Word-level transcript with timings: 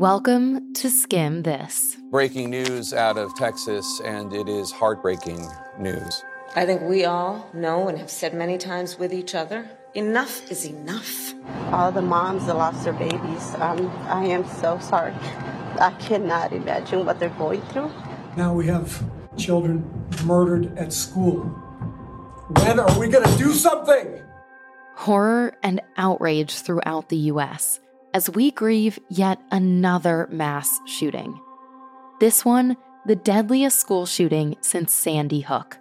Welcome 0.00 0.72
to 0.76 0.88
Skimm 0.88 1.44
This. 1.44 1.94
Breaking 2.10 2.48
news 2.48 2.94
out 2.94 3.18
of 3.18 3.36
Texas, 3.36 4.00
and 4.02 4.32
it 4.32 4.48
is 4.48 4.72
heartbreaking 4.72 5.46
news. 5.78 6.24
I 6.56 6.64
think 6.64 6.80
we 6.80 7.04
all 7.04 7.46
know 7.52 7.86
and 7.86 7.98
have 7.98 8.08
said 8.08 8.32
many 8.32 8.56
times 8.56 8.98
with 8.98 9.12
each 9.12 9.34
other 9.34 9.68
enough 9.92 10.50
is 10.50 10.64
enough. 10.64 11.34
All 11.70 11.92
the 11.92 12.00
moms 12.00 12.46
that 12.46 12.56
lost 12.56 12.82
their 12.82 12.94
babies, 12.94 13.54
um, 13.56 13.90
I 14.08 14.24
am 14.24 14.48
so 14.48 14.78
sorry. 14.78 15.12
I 15.78 15.94
cannot 16.00 16.54
imagine 16.54 17.04
what 17.04 17.20
they're 17.20 17.28
going 17.28 17.60
through. 17.60 17.92
Now 18.38 18.54
we 18.54 18.68
have 18.68 19.04
children 19.36 19.84
murdered 20.24 20.78
at 20.78 20.94
school. 20.94 21.40
When 22.62 22.80
are 22.80 22.98
we 22.98 23.08
going 23.08 23.28
to 23.28 23.36
do 23.36 23.52
something? 23.52 24.22
Horror 24.94 25.58
and 25.62 25.82
outrage 25.98 26.54
throughout 26.54 27.10
the 27.10 27.18
U.S. 27.34 27.80
as 28.14 28.30
we 28.30 28.50
grieve 28.50 28.98
yet 29.08 29.40
another 29.50 30.28
mass 30.30 30.80
shooting. 30.86 31.38
This 32.20 32.44
one, 32.44 32.76
the 33.06 33.16
deadliest 33.16 33.80
school 33.80 34.06
shooting 34.06 34.56
since 34.60 34.92
Sandy 34.92 35.40
Hook. 35.40 35.78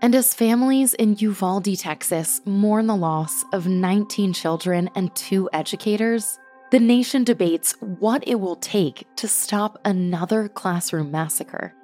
And 0.00 0.14
as 0.14 0.34
families 0.34 0.94
in 0.94 1.16
Uvalde, 1.16 1.76
Texas 1.76 2.40
mourn 2.44 2.86
the 2.86 2.96
loss 2.96 3.44
of 3.52 3.66
19 3.66 4.32
children 4.32 4.88
and 4.94 5.14
two 5.14 5.48
educators, 5.52 6.38
the 6.70 6.78
nation 6.78 7.24
debates 7.24 7.72
what 7.80 8.26
it 8.26 8.36
will 8.36 8.56
take 8.56 9.06
to 9.16 9.26
stop 9.26 9.78
another 9.84 10.48
classroom 10.48 11.10
massacre. 11.10 11.74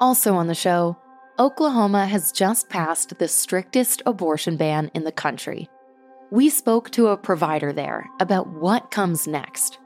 Also 0.00 0.34
on 0.34 0.46
the 0.46 0.54
show, 0.54 0.96
Oklahoma 1.38 2.06
has 2.06 2.32
just 2.32 2.68
passed 2.68 3.18
the 3.18 3.28
strictest 3.28 4.02
abortion 4.04 4.56
ban 4.56 4.90
in 4.94 5.04
the 5.04 5.12
country. 5.12 5.68
We 6.30 6.48
spoke 6.48 6.90
to 6.92 7.08
a 7.08 7.16
provider 7.16 7.72
there 7.72 8.08
about 8.20 8.46
what 8.46 8.92
comes 8.92 9.26
next. 9.26 9.78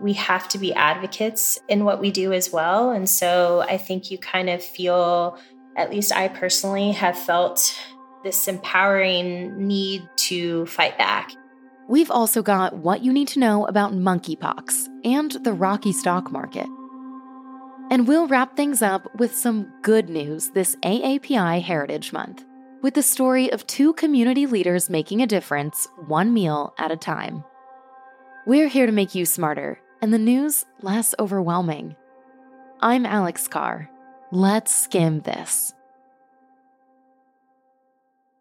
We 0.00 0.14
have 0.14 0.48
to 0.48 0.58
be 0.58 0.72
advocates 0.72 1.58
in 1.68 1.84
what 1.84 2.00
we 2.00 2.10
do 2.10 2.32
as 2.32 2.50
well. 2.50 2.90
And 2.90 3.06
so 3.06 3.60
I 3.68 3.76
think 3.76 4.10
you 4.10 4.16
kind 4.16 4.48
of 4.48 4.64
feel 4.64 5.38
at 5.76 5.90
least 5.90 6.10
I 6.12 6.28
personally 6.28 6.92
have 6.92 7.18
felt 7.18 7.78
this 8.24 8.48
empowering 8.48 9.66
need 9.66 10.08
to 10.16 10.64
fight 10.66 10.96
back. 10.96 11.32
We've 11.86 12.10
also 12.10 12.42
got 12.42 12.78
what 12.78 13.02
you 13.02 13.12
need 13.12 13.28
to 13.28 13.38
know 13.38 13.66
about 13.66 13.92
monkeypox 13.92 14.86
and 15.04 15.32
the 15.32 15.52
rocky 15.52 15.92
stock 15.92 16.30
market. 16.32 16.66
And 17.90 18.06
we'll 18.06 18.28
wrap 18.28 18.56
things 18.56 18.80
up 18.80 19.14
with 19.16 19.34
some 19.34 19.70
good 19.82 20.08
news 20.08 20.50
this 20.50 20.76
AAPI 20.76 21.60
Heritage 21.60 22.12
Month, 22.12 22.44
with 22.82 22.94
the 22.94 23.02
story 23.02 23.52
of 23.52 23.66
two 23.66 23.92
community 23.92 24.46
leaders 24.46 24.88
making 24.88 25.20
a 25.20 25.26
difference 25.26 25.86
one 26.06 26.32
meal 26.32 26.72
at 26.78 26.90
a 26.90 26.96
time. 26.96 27.44
We're 28.46 28.68
here 28.68 28.86
to 28.86 28.92
make 28.92 29.14
you 29.14 29.26
smarter 29.26 29.78
and 30.00 30.14
the 30.14 30.18
news 30.18 30.64
less 30.80 31.14
overwhelming. 31.18 31.94
I'm 32.80 33.04
Alex 33.04 33.46
Carr. 33.48 33.90
Let's 34.32 34.74
skim 34.74 35.20
this. 35.20 35.74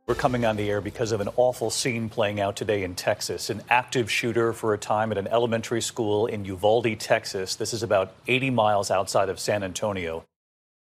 We're 0.08 0.16
coming 0.16 0.44
on 0.44 0.56
the 0.56 0.70
air 0.70 0.82
because 0.82 1.12
of 1.12 1.22
an 1.22 1.30
awful 1.36 1.70
scene 1.70 2.10
playing 2.10 2.40
out 2.40 2.56
today 2.56 2.84
in 2.84 2.96
Texas. 2.96 3.52
An 3.52 3.62
active 3.70 4.10
shooter 4.10 4.54
for 4.54 4.74
a 4.74 4.78
time 4.78 5.12
at 5.12 5.20
an 5.20 5.28
elementary 5.28 5.82
school 5.82 6.26
in 6.26 6.46
Uvalde, 6.46 7.00
Texas. 7.00 7.56
This 7.56 7.74
is 7.74 7.84
about 7.84 8.14
80 8.28 8.50
miles 8.50 8.90
outside 8.90 9.30
of 9.30 9.40
San 9.40 9.62
Antonio. 9.62 10.24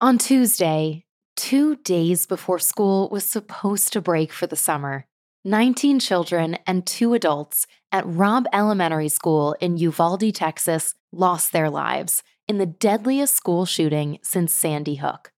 On 0.00 0.18
Tuesday, 0.18 1.04
two 1.36 1.76
days 1.76 2.26
before 2.26 2.58
school 2.58 3.08
was 3.10 3.24
supposed 3.24 3.92
to 3.92 4.00
break 4.00 4.32
for 4.32 4.46
the 4.46 4.56
summer, 4.56 5.06
19 5.44 5.98
children 5.98 6.56
and 6.66 6.86
two 6.86 7.14
adults 7.14 7.66
at 7.92 8.06
Robb 8.06 8.46
Elementary 8.52 9.08
School 9.08 9.54
in 9.60 9.76
Uvalde, 9.76 10.34
Texas, 10.34 10.94
lost 11.12 11.52
their 11.52 11.68
lives 11.68 12.22
in 12.48 12.58
the 12.58 12.66
deadliest 12.66 13.34
school 13.34 13.66
shooting 13.66 14.18
since 14.22 14.54
Sandy 14.54 14.96
Hook. 14.96 15.32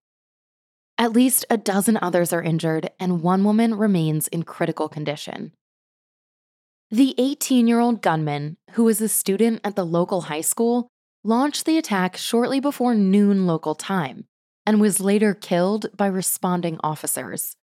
At 0.97 1.13
least 1.13 1.45
a 1.49 1.57
dozen 1.57 1.97
others 2.01 2.33
are 2.33 2.41
injured, 2.41 2.89
and 2.99 3.21
one 3.21 3.43
woman 3.43 3.75
remains 3.75 4.27
in 4.27 4.43
critical 4.43 4.89
condition. 4.89 5.51
The 6.89 7.13
18 7.17 7.67
year 7.67 7.79
old 7.79 8.01
gunman, 8.01 8.57
who 8.71 8.85
was 8.85 9.01
a 9.01 9.09
student 9.09 9.59
at 9.63 9.75
the 9.75 9.85
local 9.85 10.21
high 10.21 10.41
school, 10.41 10.87
launched 11.23 11.65
the 11.65 11.77
attack 11.77 12.15
shortly 12.15 12.59
before 12.59 12.95
noon 12.95 13.45
local 13.45 13.75
time 13.75 14.25
and 14.67 14.81
was 14.81 14.99
later 14.99 15.33
killed 15.33 15.87
by 15.95 16.05
responding 16.05 16.77
officers. 16.83 17.55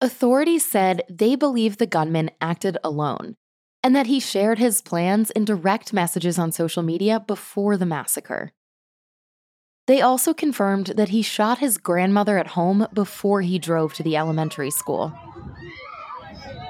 Authorities 0.00 0.64
said 0.64 1.02
they 1.08 1.36
believe 1.36 1.76
the 1.76 1.86
gunman 1.86 2.30
acted 2.40 2.78
alone 2.82 3.36
and 3.84 3.94
that 3.94 4.06
he 4.06 4.18
shared 4.18 4.58
his 4.58 4.80
plans 4.80 5.30
in 5.30 5.44
direct 5.44 5.92
messages 5.92 6.38
on 6.38 6.50
social 6.50 6.82
media 6.82 7.20
before 7.20 7.76
the 7.76 7.86
massacre. 7.86 8.52
They 9.86 10.00
also 10.00 10.32
confirmed 10.32 10.94
that 10.96 11.10
he 11.10 11.22
shot 11.22 11.58
his 11.58 11.76
grandmother 11.76 12.38
at 12.38 12.48
home 12.48 12.86
before 12.94 13.42
he 13.42 13.58
drove 13.58 13.92
to 13.94 14.02
the 14.02 14.16
elementary 14.16 14.70
school. 14.70 15.12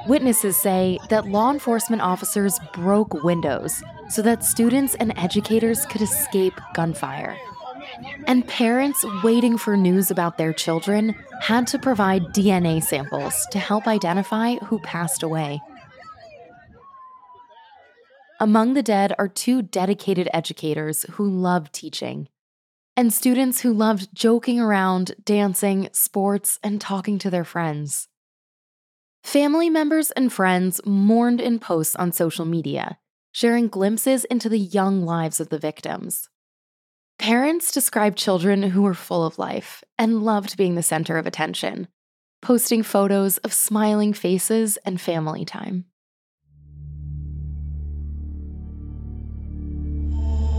Witnesses 0.08 0.56
say 0.56 0.98
that 1.10 1.28
law 1.28 1.52
enforcement 1.52 2.02
officers 2.02 2.58
broke 2.72 3.22
windows 3.22 3.84
so 4.08 4.20
that 4.22 4.42
students 4.42 4.94
and 4.96 5.16
educators 5.16 5.86
could 5.86 6.00
escape 6.00 6.58
gunfire. 6.74 7.38
And 8.26 8.46
parents 8.46 9.04
waiting 9.22 9.58
for 9.58 9.76
news 9.76 10.10
about 10.10 10.38
their 10.38 10.52
children 10.52 11.14
had 11.40 11.66
to 11.68 11.78
provide 11.78 12.22
DNA 12.34 12.82
samples 12.82 13.46
to 13.50 13.58
help 13.58 13.86
identify 13.86 14.56
who 14.56 14.78
passed 14.80 15.22
away. 15.22 15.60
Among 18.40 18.74
the 18.74 18.82
dead 18.82 19.14
are 19.18 19.28
two 19.28 19.62
dedicated 19.62 20.28
educators 20.34 21.06
who 21.12 21.28
loved 21.28 21.72
teaching, 21.72 22.28
and 22.96 23.12
students 23.12 23.60
who 23.60 23.72
loved 23.72 24.08
joking 24.14 24.58
around, 24.58 25.14
dancing, 25.24 25.88
sports, 25.92 26.58
and 26.62 26.80
talking 26.80 27.18
to 27.20 27.30
their 27.30 27.44
friends. 27.44 28.08
Family 29.22 29.70
members 29.70 30.10
and 30.10 30.32
friends 30.32 30.80
mourned 30.84 31.40
in 31.40 31.60
posts 31.60 31.94
on 31.94 32.10
social 32.10 32.44
media, 32.44 32.98
sharing 33.30 33.68
glimpses 33.68 34.24
into 34.24 34.48
the 34.48 34.58
young 34.58 35.04
lives 35.04 35.38
of 35.38 35.48
the 35.48 35.58
victims. 35.58 36.28
Parents 37.22 37.70
described 37.70 38.18
children 38.18 38.64
who 38.64 38.82
were 38.82 38.94
full 38.94 39.24
of 39.24 39.38
life 39.38 39.84
and 39.96 40.24
loved 40.24 40.56
being 40.56 40.74
the 40.74 40.82
center 40.82 41.18
of 41.18 41.24
attention, 41.24 41.86
posting 42.40 42.82
photos 42.82 43.38
of 43.38 43.52
smiling 43.52 44.12
faces 44.12 44.76
and 44.78 45.00
family 45.00 45.44
time. 45.44 45.84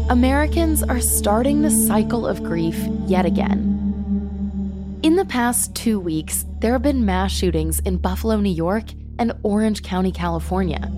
Americans 0.10 0.82
are 0.82 1.02
starting 1.02 1.64
the 1.64 1.70
cycle 1.70 2.26
of 2.26 2.42
grief 2.42 2.80
yet 3.08 3.26
again. 3.26 5.02
In 5.04 5.18
the 5.18 5.26
past 5.26 5.76
two 5.76 6.00
weeks, 6.00 6.46
there 6.62 6.72
have 6.72 6.82
been 6.82 7.06
mass 7.06 7.34
shootings 7.34 7.82
in 7.82 7.98
Buffalo, 7.98 8.38
New 8.38 8.50
York, 8.50 8.86
and 9.20 9.34
Orange 9.44 9.84
County, 9.84 10.14
California. 10.14 10.90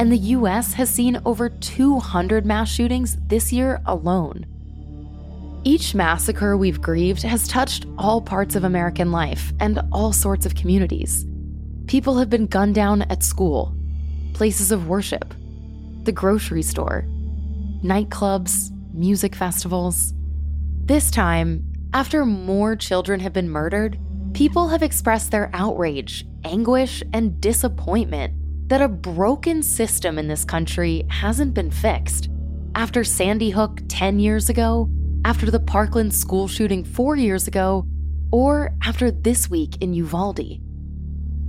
And 0.00 0.10
the 0.10 0.34
US 0.34 0.72
has 0.72 0.90
seen 0.90 1.20
over 1.24 1.48
200 1.48 2.44
mass 2.44 2.68
shootings 2.68 3.16
this 3.28 3.52
year 3.52 3.80
alone. 3.86 4.46
Each 5.66 5.96
massacre 5.96 6.56
we've 6.56 6.80
grieved 6.80 7.22
has 7.22 7.48
touched 7.48 7.86
all 7.98 8.20
parts 8.20 8.54
of 8.54 8.62
American 8.62 9.10
life 9.10 9.52
and 9.58 9.80
all 9.90 10.12
sorts 10.12 10.46
of 10.46 10.54
communities. 10.54 11.26
People 11.88 12.18
have 12.18 12.30
been 12.30 12.46
gunned 12.46 12.76
down 12.76 13.02
at 13.02 13.24
school, 13.24 13.74
places 14.32 14.70
of 14.70 14.86
worship, 14.86 15.34
the 16.04 16.12
grocery 16.12 16.62
store, 16.62 17.04
nightclubs, 17.82 18.70
music 18.94 19.34
festivals. 19.34 20.14
This 20.84 21.10
time, 21.10 21.64
after 21.92 22.24
more 22.24 22.76
children 22.76 23.18
have 23.18 23.32
been 23.32 23.50
murdered, 23.50 23.98
people 24.34 24.68
have 24.68 24.84
expressed 24.84 25.32
their 25.32 25.50
outrage, 25.52 26.24
anguish, 26.44 27.02
and 27.12 27.40
disappointment 27.40 28.68
that 28.68 28.82
a 28.82 28.88
broken 28.88 29.64
system 29.64 30.16
in 30.16 30.28
this 30.28 30.44
country 30.44 31.04
hasn't 31.08 31.54
been 31.54 31.72
fixed. 31.72 32.28
After 32.76 33.02
Sandy 33.02 33.50
Hook 33.50 33.80
10 33.88 34.20
years 34.20 34.48
ago, 34.48 34.88
after 35.26 35.50
the 35.50 35.58
Parkland 35.58 36.14
school 36.14 36.46
shooting 36.46 36.84
four 36.84 37.16
years 37.16 37.48
ago, 37.48 37.84
or 38.30 38.72
after 38.84 39.10
this 39.10 39.50
week 39.50 39.76
in 39.82 39.92
Uvalde. 39.92 40.60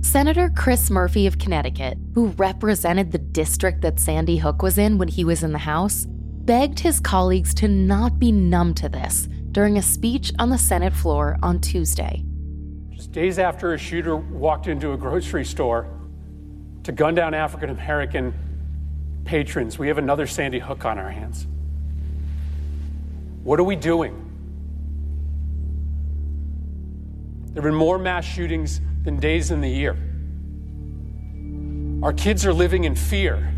Senator 0.00 0.50
Chris 0.56 0.90
Murphy 0.90 1.28
of 1.28 1.38
Connecticut, 1.38 1.96
who 2.12 2.26
represented 2.38 3.12
the 3.12 3.18
district 3.18 3.82
that 3.82 4.00
Sandy 4.00 4.36
Hook 4.36 4.62
was 4.62 4.78
in 4.78 4.98
when 4.98 5.06
he 5.06 5.24
was 5.24 5.44
in 5.44 5.52
the 5.52 5.58
House, 5.58 6.06
begged 6.08 6.80
his 6.80 6.98
colleagues 6.98 7.54
to 7.54 7.68
not 7.68 8.18
be 8.18 8.32
numb 8.32 8.74
to 8.74 8.88
this 8.88 9.28
during 9.52 9.78
a 9.78 9.82
speech 9.82 10.32
on 10.40 10.50
the 10.50 10.58
Senate 10.58 10.92
floor 10.92 11.38
on 11.40 11.60
Tuesday. 11.60 12.24
Just 12.90 13.12
days 13.12 13.38
after 13.38 13.74
a 13.74 13.78
shooter 13.78 14.16
walked 14.16 14.66
into 14.66 14.90
a 14.90 14.96
grocery 14.96 15.44
store 15.44 15.86
to 16.82 16.90
gun 16.90 17.14
down 17.14 17.32
African 17.32 17.70
American 17.70 18.34
patrons, 19.24 19.78
we 19.78 19.86
have 19.86 19.98
another 19.98 20.26
Sandy 20.26 20.58
Hook 20.58 20.84
on 20.84 20.98
our 20.98 21.10
hands. 21.10 21.46
What 23.48 23.58
are 23.58 23.64
we 23.64 23.76
doing? 23.76 24.12
There 27.46 27.62
have 27.62 27.64
been 27.64 27.74
more 27.74 27.98
mass 27.98 28.26
shootings 28.26 28.82
than 29.04 29.18
days 29.18 29.50
in 29.50 29.62
the 29.62 29.70
year. 29.70 29.96
Our 32.02 32.12
kids 32.12 32.44
are 32.44 32.52
living 32.52 32.84
in 32.84 32.94
fear 32.94 33.54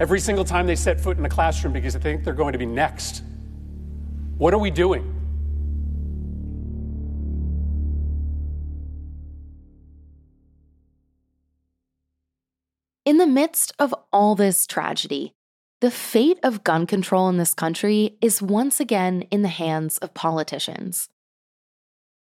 every 0.00 0.20
single 0.20 0.46
time 0.46 0.66
they 0.66 0.74
set 0.74 0.98
foot 0.98 1.18
in 1.18 1.26
a 1.26 1.28
classroom 1.28 1.74
because 1.74 1.92
they 1.92 2.00
think 2.00 2.24
they're 2.24 2.32
going 2.32 2.54
to 2.54 2.58
be 2.58 2.64
next. 2.64 3.22
What 4.38 4.54
are 4.54 4.58
we 4.58 4.70
doing? 4.70 5.12
In 13.04 13.18
the 13.18 13.26
midst 13.26 13.74
of 13.78 13.94
all 14.14 14.34
this 14.34 14.66
tragedy, 14.66 15.35
the 15.80 15.90
fate 15.90 16.38
of 16.42 16.64
gun 16.64 16.86
control 16.86 17.28
in 17.28 17.36
this 17.36 17.52
country 17.52 18.16
is 18.22 18.40
once 18.40 18.80
again 18.80 19.22
in 19.30 19.42
the 19.42 19.48
hands 19.48 19.98
of 19.98 20.14
politicians. 20.14 21.08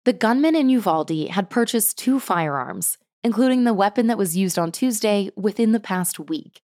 The 0.04 0.12
gunman 0.12 0.56
in 0.56 0.68
Uvalde 0.68 1.28
had 1.30 1.50
purchased 1.50 1.98
two 1.98 2.18
firearms, 2.18 2.98
including 3.22 3.64
the 3.64 3.74
weapon 3.74 4.08
that 4.08 4.18
was 4.18 4.36
used 4.36 4.58
on 4.58 4.72
Tuesday, 4.72 5.30
within 5.36 5.72
the 5.72 5.80
past 5.80 6.18
week. 6.18 6.60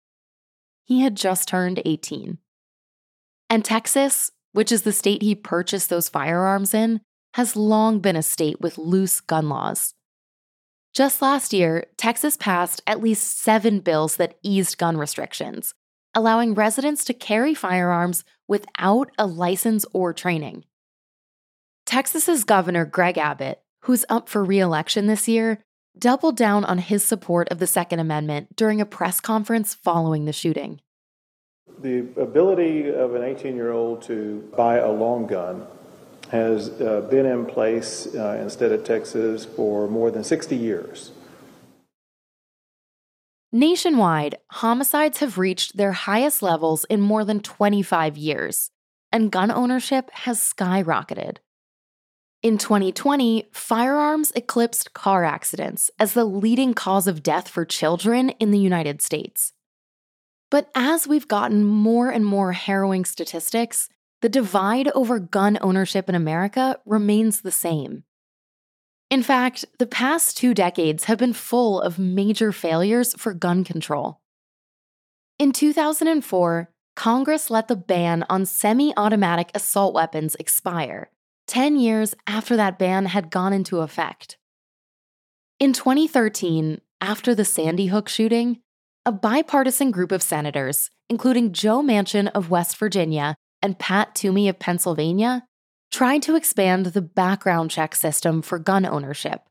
He 0.86 1.02
had 1.02 1.16
just 1.16 1.48
turned 1.48 1.82
18. 1.86 2.38
And 3.50 3.66
Texas, 3.66 4.32
which 4.54 4.72
is 4.72 4.84
the 4.84 4.92
state 4.92 5.22
he 5.22 5.36
purchased 5.36 5.90
those 5.90 6.10
firearms 6.10 6.74
in, 6.74 7.02
has 7.36 7.56
long 7.56 8.00
been 8.00 8.16
a 8.16 8.24
state 8.24 8.60
with 8.62 8.78
loose 8.78 9.20
gun 9.22 9.50
laws. 9.50 9.94
Just 10.94 11.22
last 11.22 11.54
year, 11.54 11.86
Texas 11.98 12.36
passed 12.36 12.82
at 12.88 13.02
least 13.02 13.42
seven 13.42 13.80
bills 13.80 14.16
that 14.18 14.38
eased 14.44 14.78
gun 14.78 14.98
restrictions, 14.98 15.74
allowing 16.14 16.54
residents 16.54 17.04
to 17.06 17.14
carry 17.14 17.54
firearms 17.54 18.24
without 18.48 19.12
a 19.18 19.26
license 19.26 19.86
or 19.94 20.14
training. 20.14 20.66
Texas's 21.86 22.44
Governor 22.44 22.86
Greg 22.86 23.18
Abbott, 23.18 23.62
who's 23.82 24.06
up 24.10 24.30
for 24.30 24.44
re 24.44 24.60
election 24.60 25.08
this 25.08 25.28
year, 25.28 25.64
doubled 25.98 26.38
down 26.38 26.64
on 26.66 26.78
his 26.78 27.04
support 27.04 27.50
of 27.50 27.60
the 27.60 27.68
Second 27.68 28.00
Amendment 28.00 28.56
during 28.56 28.80
a 28.80 28.86
press 28.86 29.20
conference 29.20 29.74
following 29.74 30.26
the 30.26 30.34
shooting. 30.34 30.82
The 31.82 32.00
ability 32.18 32.90
of 32.90 33.16
an 33.16 33.24
18 33.24 33.56
year 33.56 33.72
old 33.72 34.02
to 34.04 34.50
buy 34.56 34.78
a 34.78 34.92
long 34.92 35.28
gun 35.28 35.66
has 36.32 36.70
uh, 36.82 37.08
been 37.10 37.26
in 37.26 37.46
place 37.46 38.08
uh, 38.14 38.38
in 38.38 38.46
the 38.46 38.50
state 38.50 38.72
of 38.72 38.84
Texas 38.84 39.46
for 39.46 39.88
more 39.88 40.12
than 40.12 40.24
60 40.24 40.56
years. 40.56 41.12
Nationwide, 43.52 44.38
homicides 44.52 45.18
have 45.20 45.40
reached 45.40 45.76
their 45.76 45.92
highest 45.92 46.44
levels 46.44 46.86
in 46.86 47.02
more 47.02 47.26
than 47.26 47.40
25 47.40 48.16
years, 48.16 48.70
and 49.12 49.32
gun 49.32 49.50
ownership 49.50 50.12
has 50.12 50.40
skyrocketed. 50.40 51.38
In 52.44 52.60
2020, 52.60 53.50
firearms 53.52 54.32
eclipsed 54.36 54.94
car 54.94 55.24
accidents 55.24 55.90
as 55.98 56.14
the 56.14 56.26
leading 56.26 56.76
cause 56.76 57.08
of 57.08 57.24
death 57.24 57.48
for 57.48 57.66
children 57.66 58.30
in 58.40 58.52
the 58.52 58.60
United 58.60 59.02
States. 59.02 59.54
But 60.52 60.70
as 60.76 61.08
we've 61.08 61.28
gotten 61.28 61.66
more 61.66 62.10
and 62.12 62.26
more 62.26 62.52
harrowing 62.52 63.04
statistics, 63.04 63.90
the 64.22 64.30
divide 64.30 64.90
over 64.90 65.18
gun 65.18 65.58
ownership 65.60 66.08
in 66.08 66.14
America 66.14 66.80
remains 66.86 67.42
the 67.42 67.52
same. 67.52 68.04
In 69.10 69.24
fact, 69.24 69.66
the 69.80 69.88
past 69.88 70.38
two 70.38 70.54
decades 70.54 71.06
have 71.06 71.18
been 71.18 71.34
full 71.34 71.82
of 71.82 71.98
major 71.98 72.52
failures 72.52 73.16
for 73.16 73.34
gun 73.34 73.64
control. 73.64 74.20
In 75.40 75.52
2004, 75.52 76.70
Congress 76.96 77.50
let 77.50 77.68
the 77.68 77.76
ban 77.76 78.24
on 78.30 78.46
semi 78.46 78.94
automatic 78.98 79.50
assault 79.56 79.96
weapons 79.96 80.36
expire, 80.36 81.10
10 81.48 81.78
years 81.78 82.14
after 82.28 82.56
that 82.56 82.78
ban 82.78 83.08
had 83.08 83.32
gone 83.32 83.54
into 83.54 83.80
effect. 83.80 84.38
In 85.60 85.74
2013, 85.74 86.80
after 87.02 87.34
the 87.34 87.46
Sandy 87.46 87.88
Hook 87.88 88.10
shooting, 88.10 88.60
a 89.06 89.12
bipartisan 89.12 89.90
group 89.90 90.12
of 90.12 90.22
senators, 90.22 90.92
including 91.10 91.52
Joe 91.52 91.82
Manchin 91.82 92.30
of 92.36 92.52
West 92.52 92.78
Virginia 92.78 93.36
and 93.62 93.80
Pat 93.80 94.14
Toomey 94.14 94.48
of 94.50 94.60
Pennsylvania 94.60 95.44
tried 95.92 96.22
to 96.24 96.36
expand 96.36 96.88
the 96.88 97.02
background 97.02 97.72
check 97.72 97.96
system 97.96 98.42
for 98.42 98.60
gun 98.60 98.86
ownership. 98.86 99.42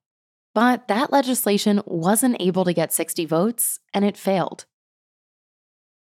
But 0.54 0.88
that 0.88 1.12
legislation 1.12 1.82
wasn't 1.86 2.40
able 2.40 2.64
to 2.64 2.72
get 2.72 2.92
60 2.92 3.24
votes, 3.26 3.80
and 3.92 4.04
it 4.04 4.16
failed. 4.16 4.66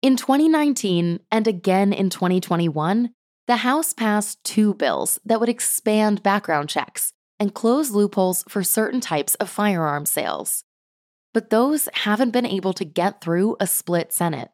In 0.02 0.16
2019 0.16 1.20
and 1.30 1.48
again 1.48 1.92
in 1.92 2.10
2021, 2.10 3.10
the 3.46 3.56
House 3.56 3.92
passed 3.92 4.42
two 4.44 4.74
bills 4.74 5.18
that 5.24 5.40
would 5.40 5.48
expand 5.48 6.22
background 6.22 6.68
checks 6.68 7.12
and 7.40 7.54
close 7.54 7.90
loopholes 7.90 8.44
for 8.48 8.62
certain 8.62 9.00
types 9.00 9.34
of 9.36 9.50
firearm 9.50 10.06
sales. 10.06 10.64
But 11.32 11.50
those 11.50 11.88
haven't 11.92 12.30
been 12.30 12.46
able 12.46 12.72
to 12.74 12.84
get 12.84 13.20
through 13.20 13.56
a 13.60 13.66
split 13.66 14.12
Senate. 14.12 14.50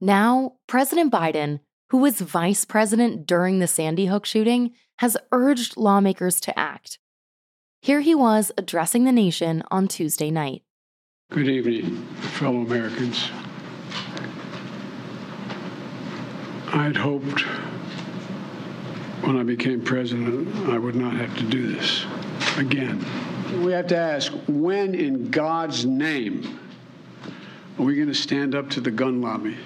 Now, 0.00 0.54
President 0.66 1.12
Biden 1.12 1.60
who 1.90 1.98
was 1.98 2.20
vice 2.20 2.64
president 2.64 3.26
during 3.26 3.58
the 3.58 3.66
Sandy 3.66 4.06
Hook 4.06 4.26
shooting, 4.26 4.72
has 4.98 5.16
urged 5.32 5.76
lawmakers 5.76 6.40
to 6.40 6.58
act. 6.58 6.98
Here 7.80 8.00
he 8.00 8.14
was 8.14 8.52
addressing 8.58 9.04
the 9.04 9.12
nation 9.12 9.62
on 9.70 9.88
Tuesday 9.88 10.30
night. 10.30 10.62
Good 11.30 11.48
evening, 11.48 12.04
fellow 12.16 12.58
Americans. 12.58 13.30
I 16.72 16.84
had 16.84 16.96
hoped 16.96 17.42
when 19.22 19.36
I 19.36 19.42
became 19.42 19.82
president 19.82 20.68
I 20.68 20.78
would 20.78 20.94
not 20.94 21.14
have 21.14 21.36
to 21.38 21.44
do 21.44 21.72
this 21.72 22.04
again. 22.56 23.04
We 23.64 23.72
have 23.72 23.86
to 23.88 23.96
ask 23.96 24.32
when, 24.46 24.94
in 24.94 25.30
God's 25.30 25.86
name, 25.86 26.60
are 27.78 27.84
we 27.84 27.94
going 27.94 28.08
to 28.08 28.14
stand 28.14 28.54
up 28.54 28.68
to 28.70 28.80
the 28.80 28.90
gun 28.90 29.22
lobby? 29.22 29.56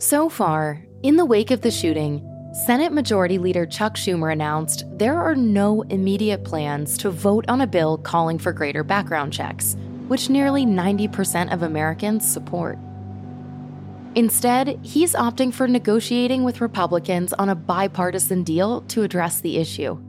So 0.00 0.30
far, 0.30 0.82
in 1.02 1.16
the 1.16 1.26
wake 1.26 1.50
of 1.50 1.60
the 1.60 1.70
shooting, 1.70 2.26
Senate 2.64 2.90
Majority 2.90 3.36
Leader 3.36 3.66
Chuck 3.66 3.96
Schumer 3.96 4.32
announced 4.32 4.84
there 4.92 5.20
are 5.20 5.34
no 5.34 5.82
immediate 5.82 6.42
plans 6.42 6.96
to 6.98 7.10
vote 7.10 7.44
on 7.48 7.60
a 7.60 7.66
bill 7.66 7.98
calling 7.98 8.38
for 8.38 8.50
greater 8.50 8.82
background 8.82 9.30
checks, 9.30 9.76
which 10.08 10.30
nearly 10.30 10.64
90% 10.64 11.52
of 11.52 11.62
Americans 11.62 12.26
support. 12.26 12.78
Instead, 14.14 14.80
he's 14.82 15.12
opting 15.12 15.52
for 15.52 15.68
negotiating 15.68 16.44
with 16.44 16.62
Republicans 16.62 17.34
on 17.34 17.50
a 17.50 17.54
bipartisan 17.54 18.42
deal 18.42 18.80
to 18.88 19.02
address 19.02 19.42
the 19.42 19.58
issue. 19.58 20.00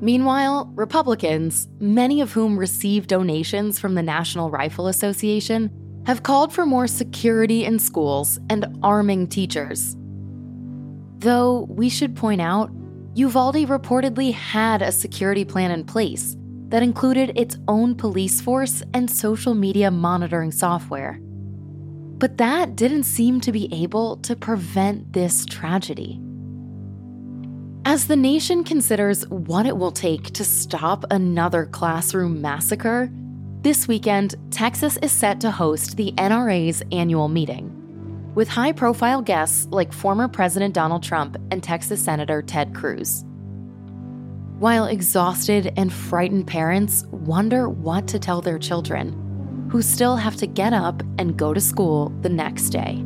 Meanwhile, 0.00 0.72
Republicans, 0.74 1.68
many 1.78 2.20
of 2.20 2.32
whom 2.32 2.58
receive 2.58 3.06
donations 3.06 3.78
from 3.78 3.94
the 3.94 4.02
National 4.02 4.50
Rifle 4.50 4.88
Association, 4.88 5.70
have 6.06 6.22
called 6.22 6.52
for 6.52 6.66
more 6.66 6.86
security 6.86 7.64
in 7.64 7.78
schools 7.78 8.38
and 8.50 8.66
arming 8.82 9.26
teachers. 9.26 9.96
Though 11.18 11.66
we 11.70 11.88
should 11.88 12.14
point 12.14 12.40
out, 12.40 12.70
Uvalde 13.14 13.66
reportedly 13.68 14.32
had 14.32 14.82
a 14.82 14.92
security 14.92 15.44
plan 15.44 15.70
in 15.70 15.84
place 15.84 16.36
that 16.68 16.82
included 16.82 17.32
its 17.36 17.56
own 17.68 17.94
police 17.94 18.40
force 18.40 18.82
and 18.92 19.10
social 19.10 19.54
media 19.54 19.90
monitoring 19.90 20.50
software. 20.50 21.18
But 22.18 22.38
that 22.38 22.76
didn't 22.76 23.04
seem 23.04 23.40
to 23.42 23.52
be 23.52 23.72
able 23.72 24.16
to 24.18 24.34
prevent 24.34 25.12
this 25.12 25.46
tragedy. 25.46 26.20
As 27.86 28.06
the 28.06 28.16
nation 28.16 28.64
considers 28.64 29.28
what 29.28 29.66
it 29.66 29.76
will 29.76 29.92
take 29.92 30.32
to 30.32 30.44
stop 30.44 31.04
another 31.10 31.66
classroom 31.66 32.40
massacre, 32.40 33.10
this 33.64 33.88
weekend, 33.88 34.34
Texas 34.50 34.98
is 34.98 35.10
set 35.10 35.40
to 35.40 35.50
host 35.50 35.96
the 35.96 36.12
NRA's 36.18 36.82
annual 36.92 37.28
meeting, 37.28 37.72
with 38.34 38.46
high 38.46 38.72
profile 38.72 39.22
guests 39.22 39.66
like 39.70 39.90
former 39.90 40.28
President 40.28 40.74
Donald 40.74 41.02
Trump 41.02 41.38
and 41.50 41.62
Texas 41.62 42.04
Senator 42.04 42.42
Ted 42.42 42.74
Cruz. 42.74 43.24
While 44.58 44.84
exhausted 44.84 45.72
and 45.78 45.90
frightened 45.90 46.46
parents 46.46 47.06
wonder 47.10 47.70
what 47.70 48.06
to 48.08 48.18
tell 48.18 48.42
their 48.42 48.58
children, 48.58 49.66
who 49.72 49.80
still 49.80 50.16
have 50.16 50.36
to 50.36 50.46
get 50.46 50.74
up 50.74 51.02
and 51.18 51.34
go 51.34 51.54
to 51.54 51.60
school 51.60 52.10
the 52.20 52.28
next 52.28 52.68
day. 52.68 53.02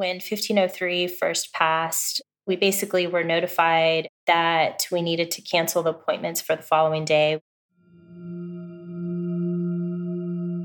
When 0.00 0.16
1503 0.16 1.08
first 1.08 1.52
passed, 1.52 2.22
we 2.46 2.56
basically 2.56 3.06
were 3.06 3.22
notified 3.22 4.08
that 4.26 4.86
we 4.90 5.02
needed 5.02 5.30
to 5.30 5.42
cancel 5.42 5.82
the 5.82 5.90
appointments 5.90 6.40
for 6.40 6.56
the 6.56 6.62
following 6.62 7.04
day. 7.04 7.38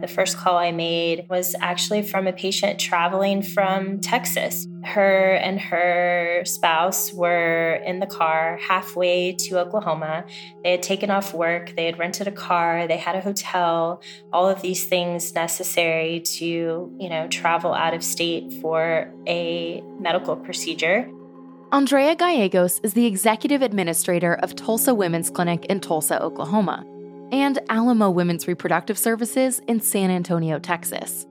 The 0.05 0.13
first 0.13 0.38
mm. 0.38 0.41
call 0.41 0.57
I 0.57 0.71
made 0.71 1.25
was 1.31 1.55
actually 1.59 2.03
from 2.03 2.27
a 2.27 2.33
patient 2.33 2.79
traveling 2.79 3.41
from 3.41 4.01
Texas. 4.01 4.67
Her 4.83 5.31
and 5.31 5.59
her 5.59 6.43
spouse 6.45 7.12
were 7.12 7.81
in 7.83 8.00
the 8.00 8.05
car 8.05 8.59
halfway 8.62 9.31
to 9.31 9.57
Oklahoma. 9.57 10.25
They 10.63 10.69
had 10.69 10.83
taken 10.83 11.09
off 11.09 11.33
work, 11.33 11.75
they 11.75 11.88
had 11.88 11.97
rented 11.97 12.27
a 12.27 12.31
car, 12.31 12.85
they 12.85 12.97
had 12.97 13.15
a 13.15 13.21
hotel, 13.21 14.03
all 14.31 14.47
of 14.47 14.62
these 14.62 14.85
things 14.85 15.33
necessary 15.33 16.19
to, 16.19 16.45
you 17.00 17.09
know, 17.09 17.27
travel 17.29 17.74
out 17.74 17.95
of 17.95 18.03
state 18.03 18.53
for 18.62 19.12
a 19.27 19.81
medical 20.00 20.35
procedure. 20.35 21.09
Andrea 21.71 22.15
Gallegos 22.15 22.79
is 22.83 22.93
the 22.93 23.07
executive 23.07 23.63
administrator 23.63 24.35
of 24.35 24.55
Tulsa 24.55 24.93
Women's 24.93 25.31
Clinic 25.31 25.65
in 25.65 25.79
Tulsa, 25.79 26.21
Oklahoma, 26.21 26.85
and 27.32 27.60
Alamo 27.70 28.10
Women's 28.10 28.48
Reproductive 28.48 28.98
Services 28.98 29.60
in 29.67 29.79
San 29.79 30.10
Antonio, 30.10 30.60
Texas. 30.60 31.25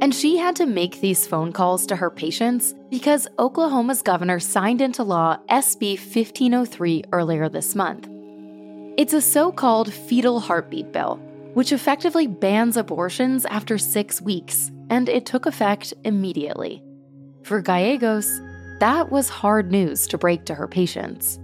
And 0.00 0.14
she 0.14 0.36
had 0.36 0.56
to 0.56 0.66
make 0.66 1.00
these 1.00 1.26
phone 1.26 1.52
calls 1.52 1.86
to 1.86 1.96
her 1.96 2.10
patients 2.10 2.74
because 2.90 3.28
Oklahoma's 3.38 4.02
governor 4.02 4.40
signed 4.40 4.80
into 4.80 5.02
law 5.02 5.38
SB 5.48 5.92
1503 5.96 7.04
earlier 7.12 7.48
this 7.48 7.74
month. 7.74 8.08
It's 8.96 9.14
a 9.14 9.20
so 9.20 9.50
called 9.50 9.92
fetal 9.92 10.40
heartbeat 10.40 10.92
bill, 10.92 11.16
which 11.54 11.72
effectively 11.72 12.26
bans 12.26 12.76
abortions 12.76 13.46
after 13.46 13.78
six 13.78 14.20
weeks, 14.20 14.70
and 14.90 15.08
it 15.08 15.26
took 15.26 15.46
effect 15.46 15.94
immediately. 16.04 16.82
For 17.42 17.60
Gallegos, 17.60 18.28
that 18.80 19.10
was 19.10 19.28
hard 19.28 19.70
news 19.70 20.06
to 20.08 20.18
break 20.18 20.44
to 20.46 20.54
her 20.54 20.68
patients. 20.68 21.38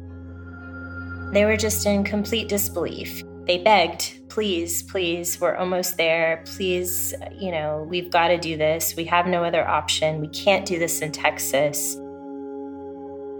They 1.32 1.44
were 1.44 1.56
just 1.56 1.86
in 1.86 2.04
complete 2.04 2.48
disbelief. 2.48 3.22
They 3.50 3.58
begged, 3.58 4.28
please, 4.28 4.84
please, 4.84 5.40
we're 5.40 5.56
almost 5.56 5.96
there. 5.96 6.44
Please, 6.46 7.12
you 7.36 7.50
know, 7.50 7.84
we've 7.90 8.08
got 8.08 8.28
to 8.28 8.38
do 8.38 8.56
this. 8.56 8.94
We 8.96 9.06
have 9.06 9.26
no 9.26 9.42
other 9.42 9.66
option. 9.66 10.20
We 10.20 10.28
can't 10.28 10.64
do 10.64 10.78
this 10.78 11.00
in 11.00 11.10
Texas. 11.10 11.96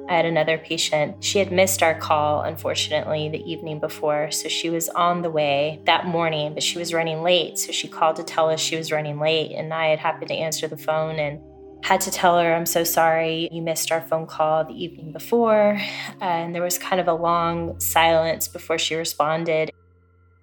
I 0.09 0.15
had 0.17 0.25
another 0.25 0.59
patient. 0.59 1.23
She 1.23 1.39
had 1.39 1.53
missed 1.53 1.81
our 1.85 1.95
call, 1.95 2.43
unfortunately, 2.43 3.29
the 3.29 3.39
evening 3.49 3.79
before. 3.79 4.33
So 4.33 4.49
she 4.49 4.69
was 4.69 4.89
on 4.89 5.23
the 5.23 5.31
way 5.31 5.81
that 5.87 6.07
morning, 6.07 6.55
but 6.55 6.65
she 6.65 6.77
was 6.77 6.93
running 6.93 7.23
late. 7.23 7.57
So 7.57 7.71
she 7.71 7.87
called 7.87 8.17
to 8.17 8.25
tell 8.25 8.51
us 8.51 8.59
she 8.59 8.75
was 8.75 8.91
running 8.91 9.21
late. 9.21 9.53
And 9.53 9.73
I 9.73 9.91
had 9.91 10.01
happened 10.01 10.31
to 10.31 10.35
answer 10.35 10.67
the 10.67 10.77
phone 10.77 11.21
and 11.21 11.39
had 11.85 12.01
to 12.01 12.11
tell 12.11 12.37
her, 12.37 12.53
I'm 12.53 12.67
so 12.67 12.83
sorry, 12.83 13.49
you 13.53 13.63
missed 13.63 13.93
our 13.93 14.01
phone 14.01 14.27
call 14.27 14.65
the 14.65 14.75
evening 14.75 15.13
before. 15.13 15.81
And 16.21 16.53
there 16.53 16.63
was 16.63 16.79
kind 16.79 17.01
of 17.01 17.07
a 17.07 17.15
long 17.15 17.79
silence 17.79 18.49
before 18.49 18.77
she 18.77 18.97
responded. 18.97 19.71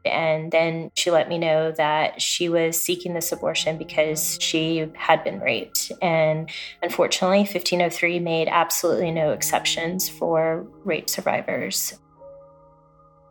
And 0.06 0.51
then 0.51 0.92
she 0.96 1.12
let 1.12 1.27
me 1.27 1.38
know 1.38 1.72
that 1.74 2.22
she 2.22 2.50
was 2.50 2.82
seeking 2.82 3.13
this 3.13 3.32
abortion 3.32 3.77
because 3.77 4.38
she 4.39 4.89
had 4.96 5.24
been 5.24 5.39
raped. 5.39 5.92
And 6.01 6.50
unfortunately, 6.82 7.39
1503 7.39 8.20
made 8.20 8.48
absolutely 8.48 9.12
no 9.12 9.32
exceptions 9.32 10.08
for 10.08 10.66
rape 10.84 11.10
survivors. 11.10 12.00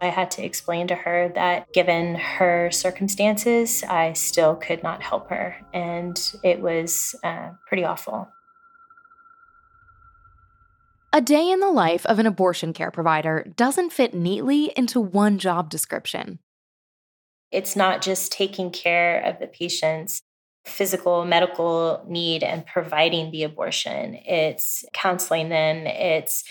I 0.00 0.08
had 0.08 0.30
to 0.32 0.44
explain 0.44 0.88
to 0.88 0.94
her 0.94 1.30
that 1.34 1.72
given 1.72 2.16
her 2.16 2.70
circumstances, 2.70 3.82
I 3.82 4.12
still 4.12 4.54
could 4.54 4.82
not 4.82 5.02
help 5.02 5.30
her. 5.30 5.56
And 5.72 6.20
it 6.42 6.60
was 6.60 7.14
uh, 7.24 7.50
pretty 7.66 7.84
awful. 7.84 8.28
A 11.12 11.22
day 11.22 11.50
in 11.50 11.60
the 11.60 11.70
life 11.70 12.04
of 12.04 12.18
an 12.18 12.26
abortion 12.26 12.74
care 12.74 12.90
provider 12.90 13.50
doesn't 13.56 13.92
fit 13.92 14.12
neatly 14.12 14.70
into 14.76 15.00
one 15.00 15.38
job 15.38 15.70
description. 15.70 16.40
It's 17.50 17.76
not 17.76 18.02
just 18.02 18.32
taking 18.32 18.70
care 18.70 19.20
of 19.20 19.38
the 19.38 19.46
patient's 19.46 20.22
physical, 20.64 21.24
medical 21.24 22.04
need 22.08 22.42
and 22.42 22.66
providing 22.66 23.30
the 23.30 23.44
abortion, 23.44 24.18
it's 24.24 24.84
counseling 24.92 25.48
them, 25.48 25.86
it's 25.86 26.42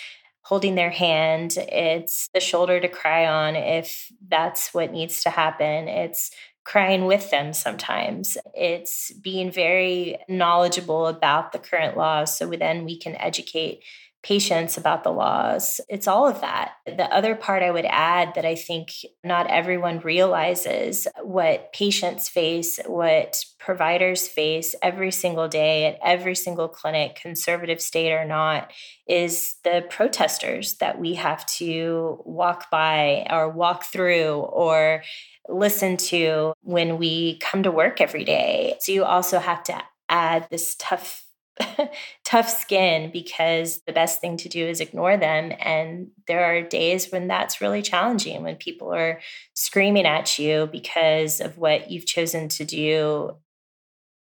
holding 0.46 0.76
their 0.76 0.92
hand. 0.92 1.58
It's 1.58 2.30
the 2.34 2.40
shoulder 2.40 2.80
to 2.80 2.88
cry 2.88 3.26
on 3.26 3.56
if 3.56 4.12
that's 4.28 4.74
what 4.74 4.92
needs 4.92 5.24
to 5.24 5.32
happen. 5.32 5.88
It's 5.88 6.30
crying 6.64 7.06
with 7.06 7.32
them 7.32 7.52
sometimes. 7.52 8.38
It's 8.54 9.12
being 9.14 9.52
very 9.52 10.18
knowledgeable 10.30 11.08
about 11.08 11.52
the 11.52 11.60
current 11.60 11.98
laws 11.98 12.38
so 12.38 12.48
then 12.48 12.86
we 12.86 12.98
can 12.98 13.16
educate 13.16 13.84
patients 14.26 14.76
about 14.76 15.04
the 15.04 15.12
laws. 15.12 15.80
It's 15.88 16.08
all 16.08 16.28
of 16.28 16.42
that. 16.42 16.74
The 16.88 17.06
other 17.14 17.36
part 17.36 17.62
I 17.62 17.70
would 17.70 17.86
add 17.88 18.34
that 18.34 18.44
I 18.44 18.56
think 18.56 18.90
not 19.24 19.46
everyone 19.52 20.00
realizes 20.00 21.08
what 21.22 21.72
patients 21.74 22.28
face, 22.28 22.80
what 22.88 23.46
providers 23.60 24.28
face 24.28 24.74
every 24.82 25.12
single 25.12 25.48
day 25.48 25.86
at 25.86 26.00
every 26.04 26.34
single 26.34 26.68
clinic, 26.68 27.20
conservative 27.22 27.80
state 27.80 28.12
or 28.14 28.26
not, 28.26 28.74
is 29.08 29.58
the 29.64 29.86
protesters 29.92 30.78
that 30.78 31.00
we 31.00 31.14
have 31.14 31.46
to 31.46 32.20
walk 32.26 32.72
by 32.72 33.28
or 33.30 33.48
walk 33.50 33.84
through 33.84 34.38
or 34.38 35.04
listen 35.48 35.98
to 35.98 36.54
when 36.62 36.98
we 36.98 37.38
come 37.38 37.62
to 37.62 37.70
work 37.70 38.02
every 38.02 38.24
day. 38.24 38.76
So 38.80 38.92
you 38.92 39.04
also 39.04 39.38
have 39.38 39.62
to 39.66 39.84
add 40.10 40.48
this 40.50 40.76
tough 40.80 41.25
tough 42.24 42.50
skin 42.50 43.12
because 43.12 43.82
the 43.88 43.94
best 43.94 44.20
thing 44.20 44.38
to 44.38 44.50
do 44.50 44.66
is 44.66 44.82
ignore 44.82 45.18
them. 45.18 45.54
And 45.60 46.10
there 46.28 46.44
are 46.44 46.62
days 46.62 47.12
when 47.12 47.28
that's 47.28 47.62
really 47.62 47.82
challenging, 47.82 48.44
when 48.44 48.56
people 48.56 48.94
are 48.94 49.20
screaming 49.54 50.06
at 50.06 50.38
you 50.38 50.68
because 50.72 51.40
of 51.40 51.58
what 51.58 51.90
you've 51.90 52.06
chosen 52.06 52.50
to 52.50 52.66
do. 52.66 53.38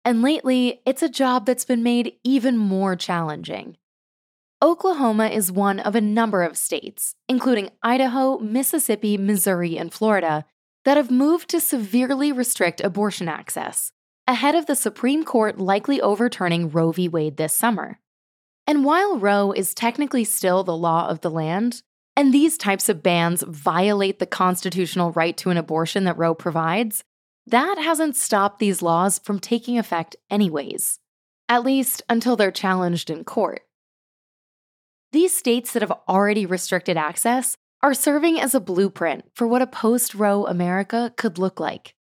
And 0.04 0.22
lately, 0.22 0.80
it's 0.86 1.02
a 1.02 1.08
job 1.08 1.44
that's 1.44 1.64
been 1.64 1.82
made 1.82 2.14
even 2.24 2.56
more 2.56 2.96
challenging. 2.96 3.76
Oklahoma 4.62 5.28
is 5.28 5.52
one 5.52 5.78
of 5.78 5.94
a 5.94 6.00
number 6.00 6.42
of 6.42 6.56
states, 6.56 7.14
including 7.28 7.70
Idaho, 7.82 8.38
Mississippi, 8.38 9.16
Missouri, 9.16 9.76
and 9.78 9.92
Florida, 9.92 10.46
that 10.84 10.96
have 10.96 11.10
moved 11.10 11.48
to 11.50 11.60
severely 11.60 12.32
restrict 12.32 12.80
abortion 12.80 13.28
access 13.28 13.92
ahead 14.28 14.54
of 14.54 14.66
the 14.66 14.76
Supreme 14.76 15.24
Court 15.24 15.58
likely 15.58 16.00
overturning 16.02 16.68
Roe 16.68 16.92
v. 16.92 17.08
Wade 17.08 17.38
this 17.38 17.54
summer. 17.54 17.98
And 18.66 18.84
while 18.84 19.18
Roe 19.18 19.52
is 19.52 19.72
technically 19.72 20.24
still 20.24 20.62
the 20.62 20.76
law 20.76 21.08
of 21.08 21.22
the 21.22 21.30
land, 21.30 21.82
and 22.14 22.32
these 22.32 22.58
types 22.58 22.90
of 22.90 23.02
bans 23.02 23.42
violate 23.42 24.18
the 24.18 24.26
constitutional 24.26 25.12
right 25.12 25.34
to 25.38 25.48
an 25.48 25.56
abortion 25.56 26.04
that 26.04 26.18
Roe 26.18 26.34
provides, 26.34 27.02
that 27.46 27.78
hasn't 27.78 28.16
stopped 28.16 28.58
these 28.58 28.82
laws 28.82 29.18
from 29.18 29.40
taking 29.40 29.78
effect 29.78 30.14
anyways, 30.30 30.98
at 31.48 31.64
least 31.64 32.02
until 32.10 32.36
they're 32.36 32.50
challenged 32.50 33.08
in 33.08 33.24
court. 33.24 33.62
These 35.12 35.34
states 35.34 35.72
that 35.72 35.80
have 35.80 35.98
already 36.06 36.44
restricted 36.44 36.98
access 36.98 37.56
are 37.82 37.94
serving 37.94 38.38
as 38.38 38.54
a 38.54 38.60
blueprint 38.60 39.24
for 39.34 39.46
what 39.48 39.62
a 39.62 39.66
post 39.66 40.14
Roe 40.14 40.44
America 40.44 41.14
could 41.16 41.38
look 41.38 41.58
like 41.58 41.94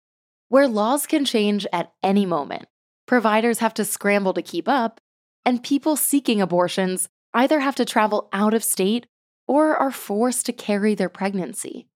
where 0.57 0.67
laws 0.67 1.07
can 1.07 1.23
change 1.23 1.67
at 1.71 1.93
any 2.03 2.25
moment. 2.25 2.65
Providers 3.07 3.59
have 3.59 3.75
to 3.75 3.85
scramble 3.85 4.33
to 4.33 4.41
keep 4.41 4.67
up, 4.67 5.03
and 5.45 5.63
people 5.63 5.97
seeking 5.97 6.41
abortions 6.41 7.11
either 7.35 7.61
have 7.61 7.75
to 7.75 7.85
travel 7.85 8.31
out 8.33 8.55
of 8.55 8.65
state 8.65 9.07
or 9.47 9.77
are 9.77 9.91
forced 9.91 10.47
to 10.47 10.55
carry 10.55 10.95
their 10.95 11.11
pregnancy. 11.11 11.89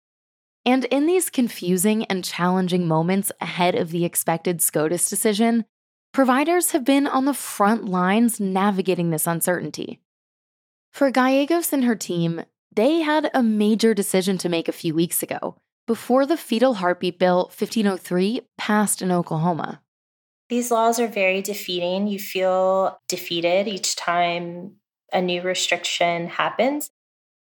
And 0.67 0.85
in 0.85 1.07
these 1.07 1.31
confusing 1.31 2.05
and 2.05 2.23
challenging 2.23 2.87
moments 2.87 3.33
ahead 3.40 3.75
of 3.75 3.93
the 3.93 4.05
expected 4.05 4.61
SCOTUS 4.61 5.09
decision, 5.09 5.64
providers 6.12 6.73
have 6.73 6.85
been 6.85 7.07
on 7.07 7.25
the 7.25 7.33
front 7.33 7.87
lines 7.87 8.40
navigating 8.40 9.09
this 9.09 9.26
uncertainty. 9.26 10.00
For 10.93 11.11
Gallegos 11.11 11.73
and 11.73 11.85
her 11.85 11.97
team, 11.97 12.43
they 12.71 13.00
had 13.00 13.31
a 13.33 13.43
major 13.43 13.95
decision 13.95 14.37
to 14.37 14.50
make 14.50 14.69
a 14.69 14.73
few 14.73 14.95
weeks 14.95 15.23
ago 15.23 15.57
before 15.87 16.27
the 16.27 16.37
Fetal 16.37 16.75
Heartbeat 16.75 17.19
Bill 17.19 17.45
1503 17.45 18.43
passed 18.59 19.03
in 19.03 19.11
Oklahoma. 19.11 19.83
These 20.49 20.71
laws 20.71 20.99
are 20.99 21.09
very 21.09 21.43
defeating. 21.43 22.09
You 22.09 22.19
feel 22.19 22.99
defeated 23.09 23.69
each 23.69 23.97
time 23.97 24.77
a 25.13 25.23
new 25.23 25.43
restriction 25.43 26.29
happens. 26.29 26.91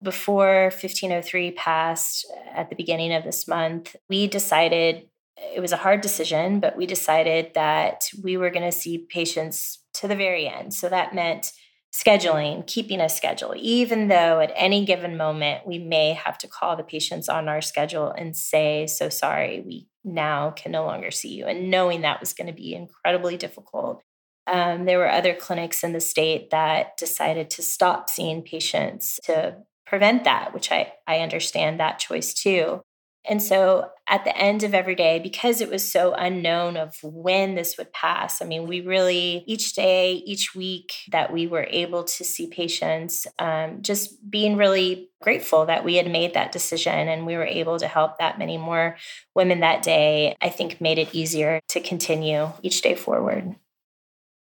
Before 0.03 0.65
1503 0.65 1.53
passed 1.53 2.27
at 2.55 2.71
the 2.71 2.77
beginning 2.77 3.13
of 3.15 3.25
this 3.25 3.49
month, 3.49 3.97
we 4.09 4.27
decided 4.27 5.09
it 5.37 5.61
was 5.61 5.73
a 5.73 5.79
hard 5.79 6.01
decision, 6.01 6.61
but 6.61 6.77
we 6.77 6.87
decided 6.87 7.53
that 7.55 8.05
we 8.23 8.37
were 8.37 8.51
going 8.51 8.71
to 8.71 8.77
see 8.77 9.07
patients 9.11 9.83
to 9.95 10.09
the 10.09 10.17
very 10.17 10.49
end. 10.49 10.75
So 10.75 10.89
that 10.89 11.15
meant 11.15 11.53
scheduling, 11.95 12.67
keeping 12.67 13.01
a 13.01 13.09
schedule, 13.09 13.55
even 13.57 14.09
though 14.09 14.41
at 14.41 14.53
any 14.57 14.85
given 14.85 15.17
moment 15.17 15.65
we 15.65 15.79
may 15.79 16.13
have 16.13 16.37
to 16.37 16.49
call 16.49 16.77
the 16.77 16.83
patients 16.83 17.29
on 17.29 17.49
our 17.49 17.61
schedule 17.61 18.11
and 18.11 18.37
say, 18.37 18.87
So 18.89 19.09
sorry, 19.09 19.63
we 19.65 19.87
now 20.03 20.51
can 20.51 20.73
no 20.73 20.85
longer 20.85 21.13
see 21.13 21.35
you. 21.35 21.47
And 21.47 21.71
knowing 21.71 22.01
that 22.01 22.19
was 22.19 22.33
going 22.33 22.49
to 22.49 22.53
be 22.53 22.75
incredibly 22.75 23.37
difficult. 23.37 24.03
Um, 24.47 24.85
there 24.85 24.99
were 24.99 25.11
other 25.11 25.35
clinics 25.35 25.85
in 25.85 25.93
the 25.93 26.01
state 26.01 26.51
that 26.51 26.97
decided 26.97 27.49
to 27.51 27.63
stop 27.63 28.11
seeing 28.11 28.43
patients 28.43 29.21
to 29.25 29.59
prevent 29.87 30.25
that, 30.25 30.53
which 30.53 30.73
I, 30.73 30.93
I 31.07 31.21
understand 31.21 31.79
that 31.79 32.01
choice 32.01 32.35
too. 32.35 32.83
And 33.27 33.43
so 33.43 33.91
at 34.07 34.25
the 34.25 34.37
end 34.37 34.63
of 34.63 34.75
every 34.75 34.95
day, 34.95 35.19
because 35.19 35.63
it 35.63 35.71
was 35.71 35.91
so 35.91 36.13
unknown 36.13 36.77
of 36.77 36.95
when 37.03 37.55
this 37.55 37.79
would 37.79 37.91
pass, 37.93 38.43
I 38.43 38.45
mean, 38.45 38.67
we 38.67 38.83
really, 38.83 39.45
each 39.47 39.75
day, 39.75 40.15
each 40.27 40.55
week 40.55 40.93
that 41.11 41.33
we 41.33 41.47
were 41.47 41.67
able 41.71 42.05
to 42.05 42.25
see 42.25 42.49
patients, 42.49 43.27
um, 43.39 43.81
just 43.81 44.31
being 44.31 44.57
really 44.57 45.09
grateful 45.23 45.65
that 45.67 45.85
we 45.85 45.95
had 45.97 46.11
made 46.11 46.35
that 46.35 46.53
decision 46.53 47.09
and 47.09 47.25
we 47.25 47.37
were 47.37 47.47
able 47.47 47.79
to 47.79 47.89
help 47.89 48.19
that 48.19 48.39
many 48.39 48.59
more 48.59 48.97
women 49.35 49.61
that 49.61 49.83
day, 49.83 50.37
I 50.43 50.51
think 50.51 50.81
made 50.81 50.99
it 50.99 51.15
easier 51.15 51.61
to 51.69 51.81
continue 51.81 52.51
each 52.63 52.83
day 52.83 52.95
forward. 52.95 53.57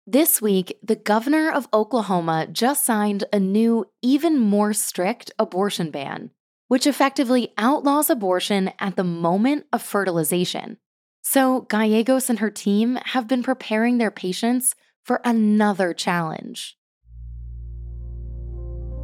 This 0.05 0.41
week, 0.41 0.77
the 0.81 0.95
governor 0.95 1.51
of 1.51 1.67
Oklahoma 1.73 2.47
just 2.49 2.85
signed 2.85 3.25
a 3.33 3.39
new, 3.39 3.85
even 4.01 4.39
more 4.39 4.71
strict 4.71 5.31
abortion 5.37 5.91
ban 5.91 6.31
which 6.67 6.87
effectively 6.87 7.53
outlaws 7.57 8.09
abortion 8.09 8.71
at 8.79 8.95
the 8.95 9.03
moment 9.03 9.65
of 9.71 9.81
fertilization. 9.81 10.77
So, 11.21 11.61
Gallegos 11.61 12.29
and 12.29 12.39
her 12.39 12.49
team 12.49 12.97
have 13.05 13.27
been 13.27 13.43
preparing 13.43 13.97
their 13.97 14.11
patients 14.11 14.75
for 15.03 15.21
another 15.25 15.93
challenge. 15.93 16.77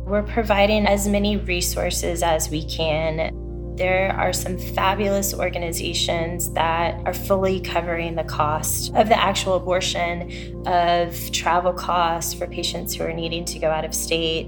We're 0.05 0.23
providing 0.23 0.85
as 0.85 1.07
many 1.07 1.37
resources 1.37 2.23
as 2.23 2.49
we 2.49 2.65
can. 2.65 3.31
There 3.77 4.11
are 4.11 4.33
some 4.33 4.57
fabulous 4.57 5.33
organizations 5.33 6.51
that 6.53 6.95
are 7.05 7.13
fully 7.13 7.61
covering 7.61 8.15
the 8.15 8.23
cost 8.23 8.93
of 8.95 9.09
the 9.09 9.19
actual 9.19 9.55
abortion, 9.55 10.63
of 10.67 11.31
travel 11.31 11.73
costs 11.73 12.33
for 12.33 12.47
patients 12.47 12.93
who 12.93 13.03
are 13.03 13.13
needing 13.13 13.45
to 13.45 13.59
go 13.59 13.69
out 13.69 13.85
of 13.85 13.95
state, 13.95 14.47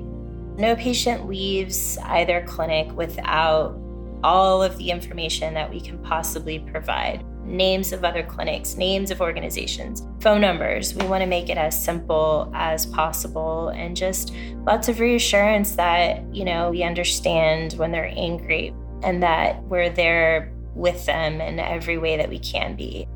no 0.57 0.75
patient 0.75 1.27
leaves 1.27 1.97
either 2.03 2.43
clinic 2.47 2.91
without 2.95 3.77
all 4.23 4.63
of 4.63 4.77
the 4.77 4.89
information 4.89 5.53
that 5.53 5.69
we 5.69 5.79
can 5.79 5.97
possibly 5.99 6.59
provide 6.59 7.23
names 7.45 7.93
of 7.93 8.03
other 8.03 8.23
clinics, 8.23 8.75
names 8.75 9.11
of 9.11 9.21
organizations, 9.21 10.07
phone 10.19 10.41
numbers. 10.41 10.95
We 10.95 11.05
want 11.05 11.21
to 11.21 11.27
make 11.27 11.49
it 11.49 11.57
as 11.57 11.81
simple 11.81 12.51
as 12.55 12.87
possible 12.87 13.69
and 13.69 13.95
just 13.95 14.33
lots 14.65 14.89
of 14.89 14.99
reassurance 14.99 15.75
that, 15.75 16.23
you 16.33 16.43
know, 16.43 16.71
we 16.71 16.83
understand 16.83 17.73
when 17.73 17.91
they're 17.91 18.11
angry 18.15 18.73
and 19.03 19.21
that 19.21 19.61
we're 19.63 19.91
there 19.91 20.51
with 20.73 21.05
them 21.05 21.39
in 21.39 21.59
every 21.59 21.97
way 21.97 22.17
that 22.17 22.29
we 22.29 22.39
can 22.39 22.75
be. 22.75 23.07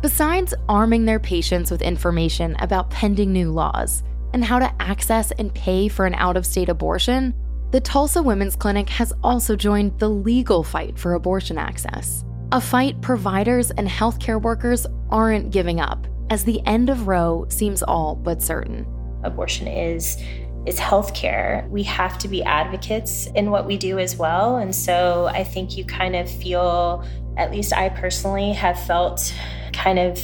Besides 0.00 0.54
arming 0.68 1.04
their 1.04 1.20
patients 1.20 1.70
with 1.70 1.82
information 1.82 2.56
about 2.58 2.90
pending 2.90 3.32
new 3.32 3.50
laws, 3.50 4.02
and 4.32 4.44
how 4.44 4.58
to 4.58 4.82
access 4.82 5.30
and 5.32 5.54
pay 5.54 5.88
for 5.88 6.06
an 6.06 6.14
out 6.14 6.36
of 6.36 6.46
state 6.46 6.68
abortion, 6.68 7.34
the 7.70 7.80
Tulsa 7.80 8.22
Women's 8.22 8.56
Clinic 8.56 8.88
has 8.90 9.12
also 9.22 9.56
joined 9.56 9.98
the 9.98 10.08
legal 10.08 10.62
fight 10.62 10.98
for 10.98 11.14
abortion 11.14 11.56
access. 11.56 12.24
A 12.52 12.60
fight 12.60 13.00
providers 13.00 13.70
and 13.70 13.88
healthcare 13.88 14.40
workers 14.40 14.86
aren't 15.10 15.50
giving 15.50 15.80
up, 15.80 16.06
as 16.28 16.44
the 16.44 16.60
end 16.66 16.90
of 16.90 17.06
Roe 17.06 17.46
seems 17.48 17.82
all 17.82 18.14
but 18.14 18.42
certain. 18.42 18.86
Abortion 19.24 19.66
is 19.66 20.22
is 20.66 20.78
healthcare. 20.78 21.68
We 21.70 21.82
have 21.84 22.18
to 22.18 22.28
be 22.28 22.42
advocates 22.44 23.26
in 23.34 23.50
what 23.50 23.66
we 23.66 23.76
do 23.76 23.98
as 23.98 24.16
well. 24.16 24.56
And 24.56 24.74
so 24.74 25.26
I 25.32 25.42
think 25.42 25.76
you 25.76 25.84
kind 25.84 26.14
of 26.14 26.30
feel, 26.30 27.04
at 27.36 27.50
least 27.50 27.72
I 27.72 27.88
personally 27.88 28.52
have 28.52 28.80
felt 28.84 29.34
kind 29.72 29.98
of 29.98 30.20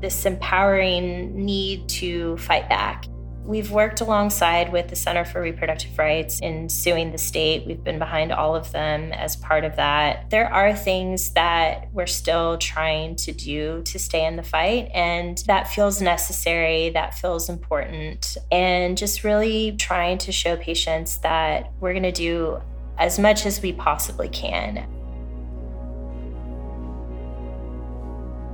this 0.00 0.24
empowering 0.24 1.34
need 1.34 1.88
to 1.88 2.36
fight 2.36 2.68
back 2.68 3.06
We've 3.44 3.72
worked 3.72 4.00
alongside 4.00 4.72
with 4.72 4.86
the 4.86 4.94
Center 4.94 5.24
for 5.24 5.42
Reproductive 5.42 5.98
Rights 5.98 6.38
in 6.40 6.68
suing 6.68 7.10
the 7.10 7.18
state. 7.18 7.66
We've 7.66 7.82
been 7.82 7.98
behind 7.98 8.30
all 8.30 8.54
of 8.54 8.70
them 8.70 9.12
as 9.12 9.34
part 9.34 9.64
of 9.64 9.74
that. 9.76 10.30
There 10.30 10.48
are 10.48 10.72
things 10.76 11.30
that 11.30 11.88
we're 11.92 12.06
still 12.06 12.56
trying 12.58 13.16
to 13.16 13.32
do 13.32 13.82
to 13.82 13.98
stay 13.98 14.24
in 14.26 14.36
the 14.36 14.44
fight, 14.44 14.90
and 14.94 15.38
that 15.48 15.68
feels 15.68 16.00
necessary, 16.00 16.90
that 16.90 17.14
feels 17.14 17.48
important, 17.48 18.36
and 18.52 18.96
just 18.96 19.24
really 19.24 19.72
trying 19.72 20.18
to 20.18 20.30
show 20.30 20.56
patients 20.56 21.18
that 21.18 21.72
we're 21.80 21.94
going 21.94 22.04
to 22.04 22.12
do 22.12 22.62
as 22.96 23.18
much 23.18 23.44
as 23.44 23.60
we 23.60 23.72
possibly 23.72 24.28
can. 24.28 24.86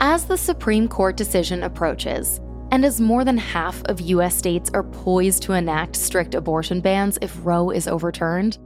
As 0.01 0.25
the 0.25 0.39
Supreme 0.39 0.89
Court 0.89 1.17
decision 1.17 1.63
approaches, 1.63 2.41
and 2.71 2.85
as 2.85 3.01
more 3.01 3.25
than 3.25 3.39
half 3.39 3.83
of 3.85 4.01
US 4.01 4.37
states 4.37 4.71
are 4.75 4.83
poised 4.83 5.43
to 5.45 5.53
enact 5.53 5.97
strict 5.97 6.35
abortion 6.35 6.81
bans 6.81 7.19
if 7.23 7.39
Roe 7.43 7.71
is 7.71 7.89
overturned, 7.89 8.59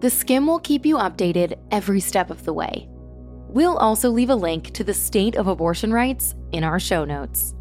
theSkimm 0.00 0.46
will 0.46 0.58
keep 0.58 0.86
you 0.86 0.96
updated 0.96 1.58
every 1.70 2.00
step 2.00 2.30
of 2.30 2.44
the 2.44 2.52
way. 2.52 2.88
We'll 3.48 3.76
also 3.76 4.10
leave 4.10 4.30
a 4.30 4.34
link 4.34 4.72
to 4.74 4.84
the 4.84 4.94
state 4.94 5.36
of 5.36 5.46
abortion 5.46 5.92
rights 5.92 6.34
in 6.52 6.62
our 6.62 6.78
show 6.78 7.04
notes. 7.04 7.54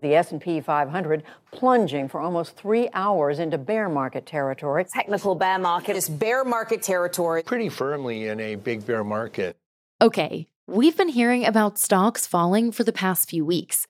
The 0.00 0.14
S&P 0.14 0.60
500 0.60 1.22
plunging 1.50 2.08
for 2.08 2.20
almost 2.20 2.56
three 2.56 2.88
hours 2.92 3.38
into 3.38 3.58
bear 3.58 3.88
market 3.88 4.26
territory. 4.26 4.84
Technical 4.84 5.34
bear 5.34 5.58
market 5.58 5.96
is 5.96 6.08
bear 6.08 6.44
market 6.44 6.82
territory. 6.82 7.42
Pretty 7.42 7.68
firmly 7.68 8.28
in 8.28 8.38
a 8.40 8.54
big 8.54 8.86
bear 8.86 9.02
market. 9.02 9.56
Okay, 10.00 10.46
we've 10.68 10.96
been 10.96 11.08
hearing 11.08 11.44
about 11.44 11.78
stocks 11.78 12.26
falling 12.26 12.70
for 12.70 12.84
the 12.84 12.92
past 12.92 13.28
few 13.28 13.44
weeks. 13.44 13.86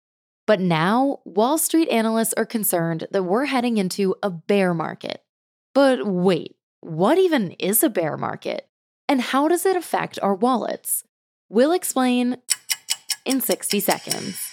But 0.46 0.60
now, 0.60 1.20
Wall 1.26 1.58
Street 1.58 1.90
analysts 1.90 2.32
are 2.38 2.46
concerned 2.46 3.06
that 3.10 3.24
we're 3.24 3.44
heading 3.44 3.76
into 3.76 4.14
a 4.22 4.30
bear 4.30 4.72
market. 4.72 5.22
But 5.74 6.06
wait, 6.06 6.56
what 6.80 7.18
even 7.18 7.52
is 7.52 7.82
a 7.82 7.90
bear 7.90 8.16
market? 8.16 8.66
And 9.08 9.20
how 9.20 9.48
does 9.48 9.66
it 9.66 9.76
affect 9.76 10.18
our 10.22 10.34
wallets? 10.34 11.04
We'll 11.50 11.72
explain 11.72 12.38
in 13.26 13.42
60 13.42 13.80
seconds. 13.80 14.47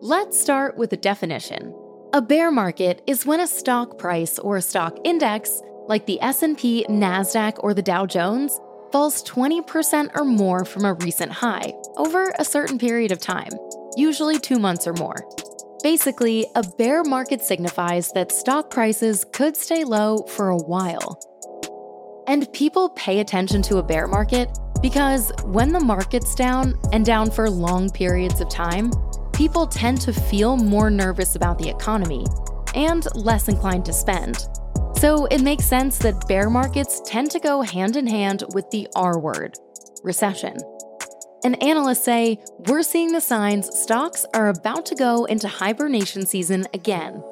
Let's 0.00 0.40
start 0.40 0.76
with 0.76 0.92
a 0.92 0.96
definition. 0.96 1.74
A 2.12 2.22
bear 2.22 2.50
market 2.52 3.02
is 3.06 3.26
when 3.26 3.40
a 3.40 3.46
stock 3.46 3.98
price 3.98 4.38
or 4.38 4.56
a 4.56 4.62
stock 4.62 4.96
index, 5.04 5.62
like 5.88 6.06
the 6.06 6.20
S&P, 6.20 6.86
Nasdaq, 6.88 7.54
or 7.60 7.74
the 7.74 7.82
Dow 7.82 8.06
Jones, 8.06 8.60
falls 8.92 9.24
20% 9.24 10.10
or 10.14 10.24
more 10.24 10.64
from 10.64 10.84
a 10.84 10.94
recent 10.94 11.32
high 11.32 11.72
over 11.96 12.32
a 12.38 12.44
certain 12.44 12.78
period 12.78 13.10
of 13.10 13.18
time, 13.18 13.50
usually 13.96 14.38
2 14.38 14.58
months 14.58 14.86
or 14.86 14.92
more. 14.92 15.26
Basically, 15.82 16.46
a 16.54 16.62
bear 16.78 17.02
market 17.02 17.42
signifies 17.42 18.12
that 18.12 18.32
stock 18.32 18.70
prices 18.70 19.24
could 19.32 19.56
stay 19.56 19.82
low 19.84 20.18
for 20.28 20.48
a 20.48 20.56
while. 20.56 21.18
And 22.28 22.52
people 22.52 22.90
pay 22.90 23.20
attention 23.20 23.62
to 23.62 23.78
a 23.78 23.82
bear 23.82 24.06
market 24.06 24.56
because 24.86 25.32
when 25.42 25.72
the 25.72 25.80
market's 25.80 26.32
down 26.36 26.78
and 26.92 27.04
down 27.04 27.28
for 27.28 27.50
long 27.50 27.90
periods 27.90 28.40
of 28.40 28.48
time, 28.48 28.88
people 29.32 29.66
tend 29.66 30.00
to 30.00 30.12
feel 30.12 30.56
more 30.56 30.90
nervous 30.90 31.34
about 31.34 31.58
the 31.58 31.68
economy 31.68 32.24
and 32.76 33.04
less 33.16 33.48
inclined 33.48 33.84
to 33.84 33.92
spend. 33.92 34.46
So 34.94 35.26
it 35.26 35.40
makes 35.40 35.64
sense 35.64 35.98
that 35.98 36.28
bear 36.28 36.48
markets 36.48 37.02
tend 37.04 37.32
to 37.32 37.40
go 37.40 37.62
hand 37.62 37.96
in 37.96 38.06
hand 38.06 38.44
with 38.54 38.70
the 38.70 38.86
R 38.94 39.18
word 39.18 39.58
recession. 40.04 40.56
And 41.42 41.60
analysts 41.64 42.04
say 42.04 42.38
we're 42.68 42.84
seeing 42.84 43.10
the 43.10 43.20
signs 43.20 43.76
stocks 43.76 44.24
are 44.34 44.50
about 44.50 44.86
to 44.86 44.94
go 44.94 45.24
into 45.24 45.48
hibernation 45.48 46.26
season 46.26 46.64
again. 46.72 47.24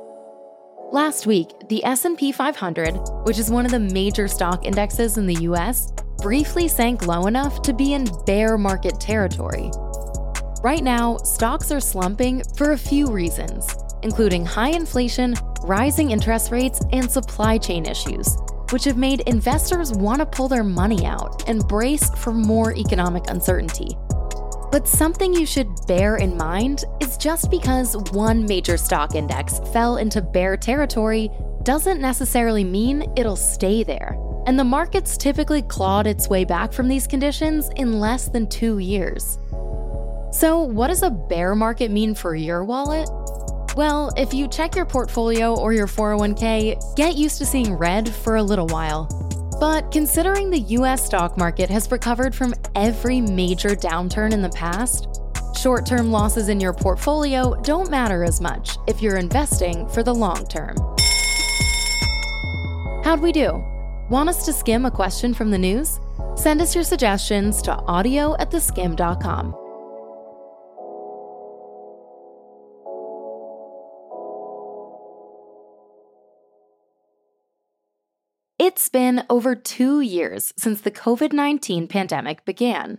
Last 0.90 1.24
week, 1.24 1.52
the 1.68 1.84
S&P 1.84 2.32
500, 2.32 2.96
which 3.22 3.38
is 3.38 3.48
one 3.48 3.64
of 3.64 3.70
the 3.70 3.78
major 3.78 4.26
stock 4.26 4.66
indexes 4.66 5.18
in 5.18 5.26
the 5.26 5.42
US, 5.42 5.92
briefly 6.24 6.66
sank 6.66 7.06
low 7.06 7.26
enough 7.26 7.60
to 7.60 7.74
be 7.74 7.92
in 7.92 8.08
bear 8.24 8.56
market 8.56 8.98
territory. 8.98 9.70
Right 10.62 10.82
now, 10.82 11.18
stocks 11.18 11.70
are 11.70 11.80
slumping 11.80 12.42
for 12.56 12.72
a 12.72 12.78
few 12.78 13.12
reasons, 13.12 13.68
including 14.02 14.46
high 14.46 14.70
inflation, 14.70 15.34
rising 15.64 16.12
interest 16.12 16.50
rates, 16.50 16.80
and 16.92 17.10
supply 17.10 17.58
chain 17.58 17.84
issues, 17.84 18.38
which 18.70 18.84
have 18.84 18.96
made 18.96 19.20
investors 19.26 19.92
want 19.92 20.20
to 20.20 20.24
pull 20.24 20.48
their 20.48 20.64
money 20.64 21.04
out 21.04 21.46
and 21.46 21.68
brace 21.68 22.08
for 22.16 22.32
more 22.32 22.74
economic 22.74 23.24
uncertainty. 23.28 23.94
But 24.72 24.88
something 24.88 25.34
you 25.34 25.44
should 25.44 25.68
bear 25.86 26.16
in 26.16 26.38
mind 26.38 26.84
is 27.02 27.18
just 27.18 27.50
because 27.50 27.98
one 28.12 28.46
major 28.46 28.78
stock 28.78 29.14
index 29.14 29.58
fell 29.74 29.98
into 29.98 30.22
bear 30.22 30.56
territory 30.56 31.28
doesn't 31.64 32.00
necessarily 32.00 32.64
mean 32.64 33.12
it'll 33.14 33.36
stay 33.36 33.82
there. 33.82 34.16
And 34.46 34.58
the 34.58 34.64
market's 34.64 35.16
typically 35.16 35.62
clawed 35.62 36.06
its 36.06 36.28
way 36.28 36.44
back 36.44 36.72
from 36.72 36.88
these 36.88 37.06
conditions 37.06 37.70
in 37.76 37.98
less 37.98 38.28
than 38.28 38.46
two 38.46 38.78
years. 38.78 39.38
So, 40.32 40.62
what 40.62 40.88
does 40.88 41.02
a 41.02 41.10
bear 41.10 41.54
market 41.54 41.90
mean 41.90 42.14
for 42.14 42.34
your 42.34 42.64
wallet? 42.64 43.08
Well, 43.76 44.12
if 44.16 44.34
you 44.34 44.46
check 44.48 44.76
your 44.76 44.84
portfolio 44.84 45.54
or 45.58 45.72
your 45.72 45.86
401k, 45.86 46.96
get 46.96 47.16
used 47.16 47.38
to 47.38 47.46
seeing 47.46 47.74
red 47.74 48.08
for 48.08 48.36
a 48.36 48.42
little 48.42 48.66
while. 48.66 49.08
But 49.60 49.90
considering 49.90 50.50
the 50.50 50.60
US 50.60 51.04
stock 51.06 51.38
market 51.38 51.70
has 51.70 51.90
recovered 51.90 52.34
from 52.34 52.54
every 52.74 53.20
major 53.20 53.70
downturn 53.70 54.32
in 54.32 54.42
the 54.42 54.50
past, 54.50 55.08
short 55.56 55.86
term 55.86 56.10
losses 56.10 56.48
in 56.48 56.60
your 56.60 56.72
portfolio 56.72 57.54
don't 57.62 57.90
matter 57.90 58.24
as 58.24 58.40
much 58.40 58.76
if 58.86 59.00
you're 59.00 59.16
investing 59.16 59.88
for 59.88 60.02
the 60.02 60.14
long 60.14 60.46
term. 60.46 60.76
How'd 63.04 63.20
we 63.20 63.32
do? 63.32 63.64
Want 64.10 64.28
us 64.28 64.44
to 64.44 64.52
skim 64.52 64.84
a 64.84 64.90
question 64.90 65.32
from 65.32 65.50
the 65.50 65.56
news? 65.56 65.98
Send 66.36 66.60
us 66.60 66.74
your 66.74 66.84
suggestions 66.84 67.62
to 67.62 67.72
audio 67.72 68.36
at 68.38 68.50
theskimm.com. 68.50 69.56
It's 78.58 78.88
been 78.90 79.24
over 79.30 79.54
two 79.54 80.00
years 80.02 80.52
since 80.56 80.82
the 80.82 80.90
COVID 80.90 81.32
19 81.32 81.88
pandemic 81.88 82.44
began. 82.44 82.98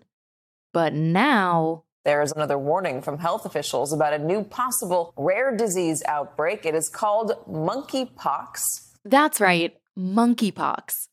But 0.73 0.93
now. 0.93 1.83
There 2.03 2.21
is 2.21 2.31
another 2.31 2.57
warning 2.57 3.01
from 3.01 3.19
health 3.19 3.45
officials 3.45 3.93
about 3.93 4.13
a 4.13 4.19
new 4.19 4.43
possible 4.43 5.13
rare 5.17 5.55
disease 5.55 6.01
outbreak. 6.07 6.65
It 6.65 6.73
is 6.73 6.89
called 6.89 7.33
monkeypox. 7.47 8.89
That's 9.05 9.39
right, 9.39 9.75
monkeypox. 9.97 11.07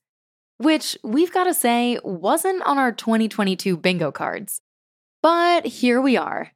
Which 0.59 0.97
we've 1.03 1.33
got 1.33 1.45
to 1.45 1.55
say 1.55 1.99
wasn't 2.05 2.63
on 2.63 2.79
our 2.79 2.93
2022 2.93 3.77
bingo 3.77 4.13
cards. 4.13 4.61
But 5.23 5.67
here 5.67 6.01
we 6.01 6.17
are. 6.17 6.53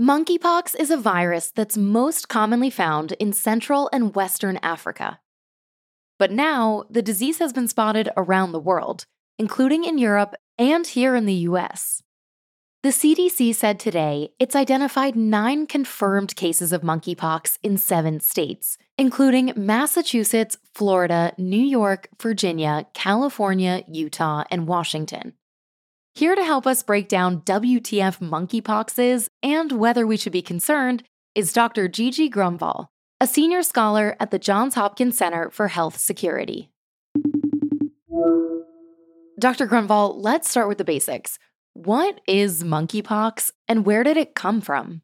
Monkeypox 0.00 0.78
is 0.78 0.90
a 0.90 0.96
virus 0.96 1.50
that's 1.50 1.76
most 1.76 2.28
commonly 2.28 2.70
found 2.70 3.12
in 3.12 3.32
Central 3.32 3.90
and 3.92 4.14
Western 4.14 4.56
Africa. 4.62 5.18
But 6.18 6.30
now, 6.30 6.84
the 6.88 7.02
disease 7.02 7.38
has 7.38 7.52
been 7.52 7.68
spotted 7.68 8.08
around 8.16 8.52
the 8.52 8.60
world, 8.60 9.06
including 9.38 9.84
in 9.84 9.98
Europe 9.98 10.34
and 10.56 10.86
here 10.86 11.14
in 11.14 11.26
the 11.26 11.34
US. 11.34 12.02
The 12.84 12.90
CDC 12.90 13.56
said 13.56 13.80
today 13.80 14.30
it's 14.38 14.54
identified 14.54 15.16
nine 15.16 15.66
confirmed 15.66 16.36
cases 16.36 16.72
of 16.72 16.82
monkeypox 16.82 17.58
in 17.64 17.76
seven 17.76 18.20
states, 18.20 18.78
including 18.96 19.52
Massachusetts, 19.56 20.58
Florida, 20.74 21.32
New 21.36 21.60
York, 21.60 22.08
Virginia, 22.22 22.86
California, 22.94 23.82
Utah, 23.88 24.44
and 24.48 24.68
Washington. 24.68 25.32
Here 26.14 26.36
to 26.36 26.44
help 26.44 26.68
us 26.68 26.84
break 26.84 27.08
down 27.08 27.40
WTF 27.40 28.20
monkeypox 28.20 28.96
is 28.96 29.28
and 29.42 29.72
whether 29.72 30.06
we 30.06 30.16
should 30.16 30.32
be 30.32 30.40
concerned 30.40 31.02
is 31.34 31.52
Dr. 31.52 31.88
Gigi 31.88 32.30
Gronvall, 32.30 32.86
a 33.20 33.26
senior 33.26 33.64
scholar 33.64 34.16
at 34.20 34.30
the 34.30 34.38
Johns 34.38 34.76
Hopkins 34.76 35.18
Center 35.18 35.50
for 35.50 35.66
Health 35.66 35.98
Security. 35.98 36.70
Dr. 39.40 39.66
Gronvall, 39.66 40.14
let's 40.16 40.48
start 40.48 40.68
with 40.68 40.78
the 40.78 40.84
basics. 40.84 41.40
What 41.84 42.20
is 42.26 42.64
monkeypox 42.64 43.52
and 43.68 43.86
where 43.86 44.02
did 44.02 44.16
it 44.16 44.34
come 44.34 44.60
from? 44.60 45.02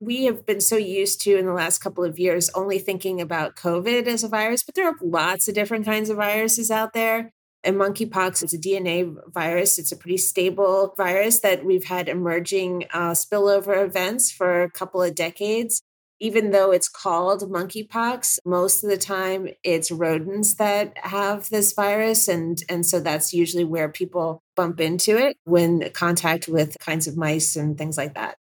We 0.00 0.24
have 0.24 0.46
been 0.46 0.62
so 0.62 0.78
used 0.78 1.20
to 1.24 1.36
in 1.36 1.44
the 1.44 1.52
last 1.52 1.80
couple 1.80 2.04
of 2.04 2.18
years 2.18 2.48
only 2.54 2.78
thinking 2.78 3.20
about 3.20 3.54
COVID 3.54 4.06
as 4.06 4.24
a 4.24 4.28
virus, 4.28 4.62
but 4.62 4.74
there 4.74 4.88
are 4.88 4.96
lots 5.02 5.46
of 5.46 5.54
different 5.54 5.84
kinds 5.84 6.08
of 6.08 6.16
viruses 6.16 6.70
out 6.70 6.94
there. 6.94 7.34
And 7.62 7.76
monkeypox 7.76 8.42
is 8.42 8.54
a 8.54 8.58
DNA 8.58 9.14
virus. 9.30 9.78
It's 9.78 9.92
a 9.92 9.96
pretty 9.96 10.16
stable 10.16 10.94
virus 10.96 11.40
that 11.40 11.66
we've 11.66 11.84
had 11.84 12.08
emerging 12.08 12.86
uh, 12.94 13.10
spillover 13.10 13.84
events 13.84 14.32
for 14.32 14.62
a 14.62 14.70
couple 14.70 15.02
of 15.02 15.14
decades 15.14 15.82
even 16.20 16.50
though 16.50 16.70
it's 16.70 16.88
called 16.88 17.50
monkeypox, 17.50 18.38
most 18.44 18.84
of 18.84 18.90
the 18.90 18.98
time 18.98 19.48
it's 19.64 19.90
rodents 19.90 20.54
that 20.54 20.96
have 20.98 21.48
this 21.48 21.72
virus. 21.72 22.28
And, 22.28 22.62
and 22.68 22.84
so 22.84 23.00
that's 23.00 23.32
usually 23.32 23.64
where 23.64 23.88
people 23.88 24.42
bump 24.54 24.80
into 24.80 25.16
it 25.16 25.38
when 25.44 25.90
contact 25.90 26.46
with 26.46 26.76
kinds 26.78 27.06
of 27.06 27.16
mice 27.16 27.56
and 27.56 27.76
things 27.76 27.96
like 27.96 28.14
that. 28.14 28.36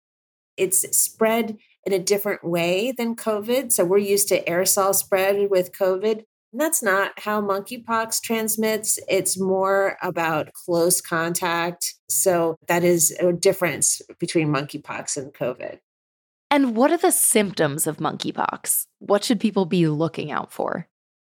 It's 0.57 0.81
spread 0.97 1.59
in 1.85 1.93
a 1.93 1.99
different 1.99 2.45
way 2.45 2.93
than 2.93 3.17
COVID. 3.17 3.73
So 3.73 3.85
we're 3.85 3.99
used 3.99 4.29
to 4.29 4.45
aerosol 4.45 4.95
spread 4.95 5.51
with 5.51 5.73
COVID. 5.73 6.23
And 6.53 6.61
that's 6.61 6.85
not 6.85 7.19
how 7.19 7.41
monkeypox 7.41 8.23
transmits. 8.23 9.01
It's 9.09 9.39
more 9.39 9.97
about 10.01 10.53
close 10.53 11.01
contact. 11.01 11.95
So 12.09 12.57
that 12.69 12.85
is 12.85 13.11
a 13.19 13.33
difference 13.33 14.01
between 14.21 14.49
monkeypox 14.49 15.17
and 15.17 15.35
COVID. 15.35 15.81
And 16.55 16.77
what 16.77 16.93
are 16.93 16.97
the 16.97 17.11
symptoms 17.11 17.89
of 17.89 17.97
monkeypox? 17.97 18.87
What 19.01 19.25
should 19.25 19.41
people 19.41 19.67
be 19.67 19.89
looking 19.89 20.31
out 20.31 20.53
for? 20.53 20.87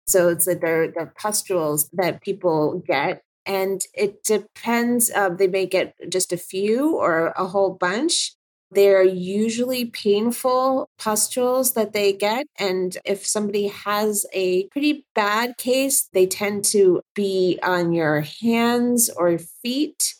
So 0.06 0.30
it's 0.30 0.46
like 0.46 0.62
they're, 0.62 0.90
they're 0.90 1.12
pustules 1.14 1.90
that 1.92 2.22
people 2.22 2.82
get. 2.86 3.20
And 3.44 3.82
it 3.92 4.24
depends. 4.24 5.10
Uh, 5.10 5.28
they 5.28 5.46
may 5.46 5.66
get 5.66 5.94
just 6.08 6.32
a 6.32 6.38
few 6.38 6.96
or 6.96 7.34
a 7.36 7.44
whole 7.44 7.74
bunch. 7.74 8.32
They're 8.70 9.04
usually 9.04 9.84
painful 9.84 10.88
pustules 10.98 11.74
that 11.74 11.92
they 11.92 12.14
get. 12.14 12.46
And 12.58 12.96
if 13.04 13.26
somebody 13.26 13.68
has 13.68 14.24
a 14.32 14.68
pretty 14.68 15.04
bad 15.14 15.58
case, 15.58 16.08
they 16.14 16.26
tend 16.26 16.64
to 16.66 17.02
be 17.14 17.58
on 17.62 17.92
your 17.92 18.22
hands 18.22 19.10
or 19.10 19.36
feet. 19.36 20.14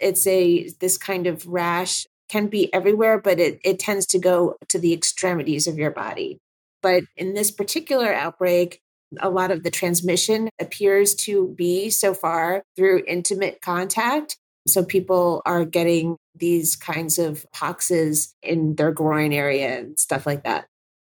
It's 0.00 0.26
a 0.26 0.70
this 0.80 0.98
kind 0.98 1.28
of 1.28 1.46
rash 1.46 2.08
can 2.30 2.46
be 2.46 2.72
everywhere, 2.72 3.18
but 3.20 3.40
it, 3.40 3.60
it 3.64 3.78
tends 3.78 4.06
to 4.06 4.18
go 4.18 4.54
to 4.68 4.78
the 4.78 4.92
extremities 4.92 5.66
of 5.66 5.78
your 5.78 5.90
body. 5.90 6.38
But 6.82 7.02
in 7.16 7.34
this 7.34 7.50
particular 7.50 8.12
outbreak, 8.12 8.80
a 9.18 9.28
lot 9.28 9.50
of 9.50 9.64
the 9.64 9.70
transmission 9.70 10.48
appears 10.60 11.14
to 11.14 11.48
be 11.56 11.90
so 11.90 12.14
far 12.14 12.62
through 12.76 13.02
intimate 13.06 13.60
contact. 13.60 14.38
So 14.68 14.84
people 14.84 15.42
are 15.44 15.64
getting 15.64 16.16
these 16.36 16.76
kinds 16.76 17.18
of 17.18 17.44
poxes 17.54 18.32
in 18.42 18.76
their 18.76 18.92
groin 18.92 19.32
area 19.32 19.78
and 19.78 19.98
stuff 19.98 20.26
like 20.26 20.44
that 20.44 20.69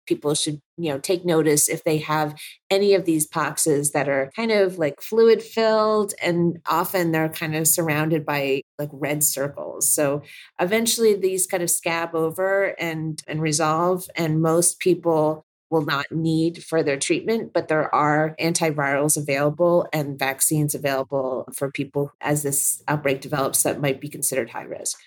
people 0.10 0.34
should 0.36 0.60
you 0.78 0.92
know 0.92 1.00
take 1.00 1.24
notice 1.24 1.70
if 1.70 1.84
they 1.84 2.00
have 2.00 2.38
any 2.70 2.94
of 2.96 3.06
these 3.06 3.30
poxes 3.30 3.92
that 3.94 4.10
are 4.10 4.32
kind 4.36 4.52
of 4.52 4.78
like 4.78 5.00
fluid 5.02 5.42
filled 5.42 6.14
and 6.22 6.60
often 6.66 7.12
they're 7.12 7.30
kind 7.30 7.56
of 7.56 7.68
surrounded 7.68 8.26
by 8.26 8.62
like 8.78 8.90
red 8.92 9.24
circles 9.24 9.90
so 9.90 10.22
eventually 10.60 11.14
these 11.16 11.46
kind 11.48 11.64
of 11.64 11.70
scab 11.70 12.16
over 12.16 12.76
and 12.80 13.22
and 13.28 13.42
resolve 13.42 14.10
and 14.16 14.42
most 14.42 14.80
people 14.80 15.46
will 15.70 15.86
not 15.86 16.12
need 16.12 16.64
further 16.64 16.98
treatment, 16.98 17.54
but 17.54 17.68
there 17.68 17.94
are 17.94 18.36
antivirals 18.40 19.16
available 19.16 19.88
and 19.94 20.18
vaccines 20.18 20.74
available 20.74 21.48
for 21.54 21.70
people 21.70 22.12
as 22.22 22.42
this 22.42 22.82
outbreak 22.88 23.22
develops 23.22 23.62
that 23.62 23.80
might 23.80 24.02
be 24.02 24.10
considered 24.10 24.50
high 24.50 24.64
risk. 24.64 24.98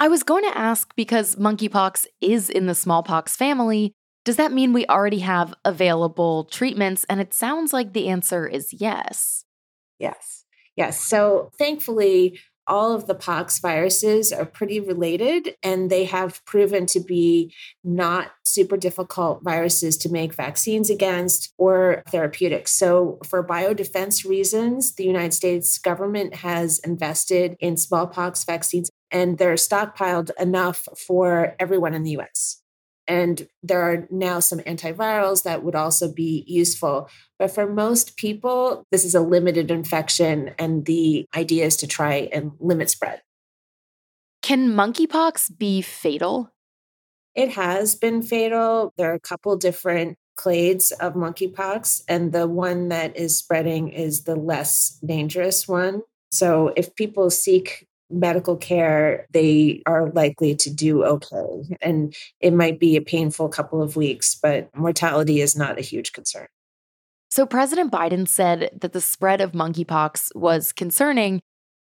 I 0.00 0.08
was 0.08 0.22
going 0.22 0.44
to 0.44 0.56
ask 0.56 0.94
because 0.94 1.34
monkeypox 1.36 2.06
is 2.20 2.50
in 2.50 2.66
the 2.66 2.74
smallpox 2.74 3.34
family, 3.34 3.94
does 4.28 4.36
that 4.36 4.52
mean 4.52 4.74
we 4.74 4.84
already 4.88 5.20
have 5.20 5.54
available 5.64 6.44
treatments? 6.44 7.06
And 7.08 7.18
it 7.18 7.32
sounds 7.32 7.72
like 7.72 7.94
the 7.94 8.08
answer 8.08 8.46
is 8.46 8.74
yes. 8.74 9.46
Yes. 9.98 10.44
Yes. 10.76 11.00
So 11.00 11.50
thankfully, 11.58 12.38
all 12.66 12.92
of 12.92 13.06
the 13.06 13.14
pox 13.14 13.58
viruses 13.58 14.30
are 14.30 14.44
pretty 14.44 14.80
related 14.80 15.56
and 15.62 15.88
they 15.88 16.04
have 16.04 16.44
proven 16.44 16.84
to 16.88 17.00
be 17.00 17.54
not 17.82 18.32
super 18.44 18.76
difficult 18.76 19.42
viruses 19.42 19.96
to 19.96 20.10
make 20.10 20.34
vaccines 20.34 20.90
against 20.90 21.54
or 21.56 22.02
therapeutics. 22.10 22.72
So, 22.72 23.20
for 23.24 23.42
biodefense 23.42 24.28
reasons, 24.28 24.94
the 24.96 25.04
United 25.04 25.32
States 25.32 25.78
government 25.78 26.34
has 26.34 26.80
invested 26.80 27.56
in 27.60 27.78
smallpox 27.78 28.44
vaccines 28.44 28.90
and 29.10 29.38
they're 29.38 29.54
stockpiled 29.54 30.32
enough 30.38 30.86
for 30.98 31.56
everyone 31.58 31.94
in 31.94 32.02
the 32.02 32.18
US. 32.18 32.60
And 33.08 33.48
there 33.62 33.80
are 33.80 34.06
now 34.10 34.38
some 34.38 34.58
antivirals 34.60 35.42
that 35.44 35.64
would 35.64 35.74
also 35.74 36.12
be 36.12 36.44
useful. 36.46 37.08
But 37.38 37.50
for 37.50 37.66
most 37.66 38.16
people, 38.16 38.84
this 38.92 39.04
is 39.04 39.14
a 39.14 39.20
limited 39.20 39.70
infection, 39.70 40.54
and 40.58 40.84
the 40.84 41.26
idea 41.34 41.64
is 41.64 41.76
to 41.78 41.86
try 41.86 42.28
and 42.32 42.52
limit 42.60 42.90
spread. 42.90 43.22
Can 44.42 44.68
monkeypox 44.68 45.56
be 45.58 45.80
fatal? 45.80 46.52
It 47.34 47.50
has 47.52 47.94
been 47.94 48.22
fatal. 48.22 48.92
There 48.96 49.10
are 49.10 49.14
a 49.14 49.20
couple 49.20 49.56
different 49.56 50.16
clades 50.38 50.92
of 50.92 51.14
monkeypox, 51.14 52.02
and 52.08 52.32
the 52.32 52.46
one 52.46 52.88
that 52.90 53.16
is 53.16 53.36
spreading 53.36 53.88
is 53.88 54.24
the 54.24 54.36
less 54.36 54.98
dangerous 55.04 55.66
one. 55.66 56.02
So, 56.30 56.72
if 56.76 56.94
people 56.94 57.30
seek 57.30 57.87
medical 58.10 58.56
care, 58.56 59.26
they 59.32 59.82
are 59.86 60.10
likely 60.10 60.54
to 60.56 60.70
do 60.70 61.04
okay. 61.04 61.76
And 61.80 62.14
it 62.40 62.52
might 62.52 62.78
be 62.78 62.96
a 62.96 63.02
painful 63.02 63.48
couple 63.48 63.82
of 63.82 63.96
weeks, 63.96 64.34
but 64.34 64.74
mortality 64.76 65.40
is 65.40 65.56
not 65.56 65.78
a 65.78 65.82
huge 65.82 66.12
concern. 66.12 66.46
So, 67.30 67.44
President 67.44 67.92
Biden 67.92 68.26
said 68.26 68.70
that 68.80 68.92
the 68.92 69.00
spread 69.00 69.40
of 69.40 69.52
monkeypox 69.52 70.34
was 70.34 70.72
concerning. 70.72 71.40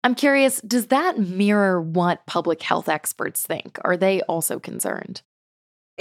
I'm 0.04 0.16
curious, 0.16 0.60
does 0.62 0.88
that 0.88 1.20
mirror 1.20 1.82
what 1.82 2.26
public 2.26 2.62
health 2.62 2.90
experts 2.90 3.44
think? 3.44 3.78
Are 3.84 3.96
they 3.96 4.22
also 4.24 4.60
concerned? 4.60 5.22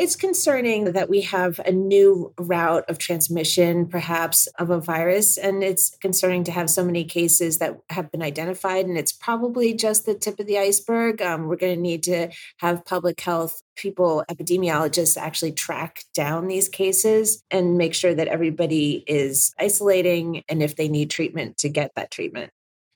It's 0.01 0.17
concerning 0.17 0.93
that 0.93 1.11
we 1.11 1.21
have 1.21 1.59
a 1.59 1.73
new 1.73 2.33
route 2.39 2.89
of 2.89 2.97
transmission, 2.97 3.85
perhaps, 3.85 4.47
of 4.59 4.71
a 4.71 4.81
virus. 4.81 5.37
And 5.37 5.63
it's 5.63 5.95
concerning 6.01 6.43
to 6.45 6.53
have 6.53 6.71
so 6.71 6.83
many 6.83 7.05
cases 7.05 7.59
that 7.59 7.79
have 7.91 8.11
been 8.11 8.23
identified. 8.23 8.87
And 8.87 8.97
it's 8.97 9.13
probably 9.13 9.75
just 9.75 10.07
the 10.07 10.15
tip 10.15 10.41
of 10.41 10.47
the 10.47 10.57
iceberg. 10.57 11.21
Um, 11.21 11.49
we're 11.49 11.57
going 11.57 11.77
to 11.77 11.83
need 11.83 12.03
to 12.05 12.31
have 12.61 12.87
public 12.87 13.21
health 13.21 13.61
people, 13.77 14.25
epidemiologists, 14.31 15.19
actually 15.19 15.53
track 15.53 16.05
down 16.15 16.49
these 16.49 16.71
cases 16.71 17.45
and 17.51 17.77
make 17.77 17.93
sure 17.93 18.15
that 18.15 18.29
everybody 18.29 19.05
is 19.07 19.55
isolating 19.59 20.45
and 20.49 20.63
if 20.63 20.77
they 20.77 20.89
need 20.89 21.11
treatment 21.11 21.59
to 21.59 21.69
get 21.69 21.93
that 21.97 22.11
treatment. 22.11 22.51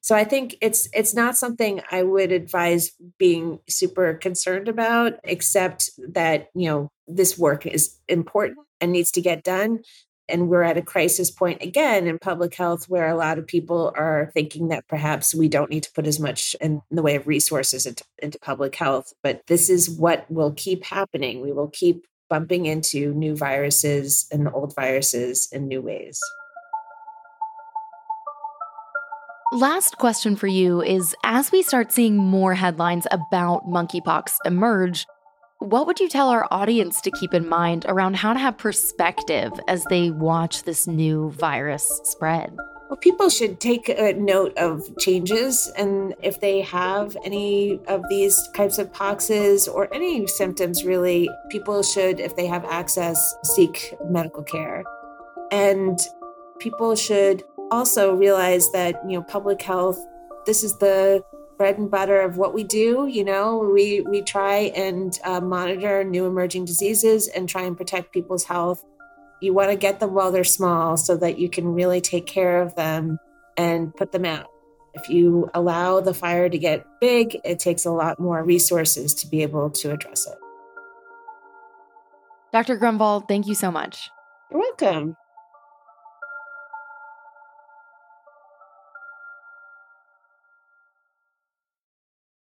So 0.05 0.15
I 0.15 0.25
think 0.25 0.59
it's 0.61 0.87
it's 0.93 1.15
not 1.15 1.35
something 1.35 1.81
I 1.91 2.03
would 2.03 2.31
advise 2.31 2.93
being 3.19 3.61
super 3.71 4.13
concerned 4.13 4.69
about, 4.69 5.15
except 5.25 5.89
that 6.11 6.49
you 6.55 6.69
know 6.69 6.91
this 7.09 7.39
work 7.39 7.65
is 7.65 7.97
important 8.07 8.59
and 8.83 8.93
needs 8.93 9.11
to 9.13 9.23
get 9.23 9.43
done. 9.43 9.79
And 10.29 10.51
we're 10.51 10.63
at 10.63 10.77
a 10.77 10.83
crisis 10.83 11.31
point 11.31 11.63
again 11.63 12.07
in 12.07 12.19
public 12.19 12.55
health 12.55 12.87
where 12.87 13.09
a 13.09 13.17
lot 13.17 13.39
of 13.39 13.47
people 13.47 13.95
are 13.97 14.31
thinking 14.35 14.69
that 14.69 14.87
perhaps 14.89 15.35
we 15.35 15.49
don't 15.49 15.71
need 15.71 15.85
to 15.85 15.93
put 15.93 16.07
as 16.07 16.21
much 16.21 16.55
in 16.61 16.83
the 16.91 17.03
way 17.03 17.15
of 17.15 17.27
resources 17.27 17.87
into, 17.87 18.05
into 18.19 18.39
public 18.41 18.75
health. 18.75 19.15
But 19.23 19.41
this 19.47 19.71
is 19.71 19.89
what 19.89 20.31
will 20.31 20.53
keep 20.53 20.85
happening. 20.85 21.41
We 21.41 21.53
will 21.53 21.71
keep 21.71 22.07
bumping 22.29 22.67
into 22.67 23.15
new 23.15 23.37
viruses 23.37 24.27
and 24.31 24.49
old 24.53 24.75
viruses 24.75 25.49
in 25.51 25.67
new 25.67 25.81
ways. 25.81 26.21
Last 29.55 29.99
question 29.99 30.35
for 30.35 30.49
you 30.49 30.83
is 30.83 31.15
as 31.23 31.53
we 31.53 31.63
start 31.63 31.93
seeing 31.93 32.17
more 32.17 32.55
headlines 32.55 33.07
about 33.13 33.69
monkeypox 33.69 34.35
emerge, 34.45 35.07
what 35.61 35.87
would 35.87 36.01
you 36.01 36.09
tell 36.09 36.29
our 36.29 36.49
audience 36.51 37.01
to 37.03 37.13
keep 37.13 37.33
in 37.33 37.49
mind 37.49 37.87
around 37.87 38.17
how 38.17 38.33
to 38.33 38.41
have 38.41 38.59
perspective 38.59 39.53
as 39.69 39.85
they 39.85 40.11
watch 40.11 40.65
this 40.65 40.89
new 40.89 41.31
virus 41.31 41.89
spread? 42.03 42.53
Well, 42.91 42.97
people 42.97 43.29
should 43.29 43.61
take 43.61 43.89
a 43.89 44.15
note 44.15 44.59
of 44.59 44.83
changes. 44.99 45.71
And 45.79 46.17
if 46.21 46.41
they 46.41 46.63
have 46.63 47.17
any 47.25 47.79
of 47.87 48.03
these 48.11 48.37
types 48.57 48.79
of 48.79 48.91
poxes 48.91 49.73
or 49.73 49.89
any 49.95 50.27
symptoms, 50.27 50.85
really, 50.85 51.31
people 51.49 51.85
should, 51.85 52.19
if 52.19 52.35
they 52.35 52.47
have 52.47 52.65
access, 52.65 53.37
seek 53.45 53.95
medical 54.11 54.43
care. 54.43 54.83
And 55.53 55.97
people 56.59 56.97
should 56.97 57.45
also 57.71 58.15
realize 58.15 58.71
that 58.73 59.01
you 59.09 59.17
know 59.17 59.23
public 59.23 59.61
health 59.63 59.99
this 60.47 60.63
is 60.63 60.77
the 60.79 61.25
bread 61.57 61.79
and 61.79 61.91
butter 61.91 62.21
of 62.21 62.37
what 62.37 62.53
we 62.53 62.65
do 62.65 63.07
you 63.07 63.25
know? 63.25 63.59
We 63.59 64.01
we 64.03 64.23
try 64.23 64.73
and 64.75 65.19
uh, 65.25 65.41
monitor 65.41 66.05
new 66.05 66.27
emerging 66.27 66.65
diseases 66.65 67.29
and 67.29 67.49
try 67.49 67.63
and 67.63 67.77
protect 67.77 68.13
people's 68.13 68.45
health. 68.45 68.85
You 69.41 69.53
want 69.55 69.71
to 69.71 69.77
get 69.77 70.01
them 70.01 70.15
while 70.15 70.33
they're 70.33 70.45
small 70.45 70.97
so 70.97 71.17
that 71.17 71.39
you 71.39 71.49
can 71.49 71.75
really 71.75 72.01
take 72.01 72.27
care 72.27 72.63
of 72.63 72.75
them 72.77 73.19
and 73.57 73.95
put 73.95 74.13
them 74.13 74.25
out. 74.25 74.47
If 74.95 75.09
you 75.09 75.51
allow 75.55 76.01
the 76.01 76.15
fire 76.15 76.49
to 76.49 76.59
get 76.59 76.87
big 77.01 77.41
it 77.45 77.59
takes 77.59 77.85
a 77.85 77.91
lot 77.91 78.19
more 78.19 78.43
resources 78.43 79.15
to 79.15 79.27
be 79.27 79.43
able 79.43 79.71
to 79.71 79.93
address 79.93 80.27
it. 80.27 80.39
Dr 82.53 82.79
gronvall 82.79 83.27
thank 83.27 83.47
you 83.47 83.55
so 83.55 83.71
much. 83.71 84.11
You're 84.51 84.61
welcome 84.61 85.17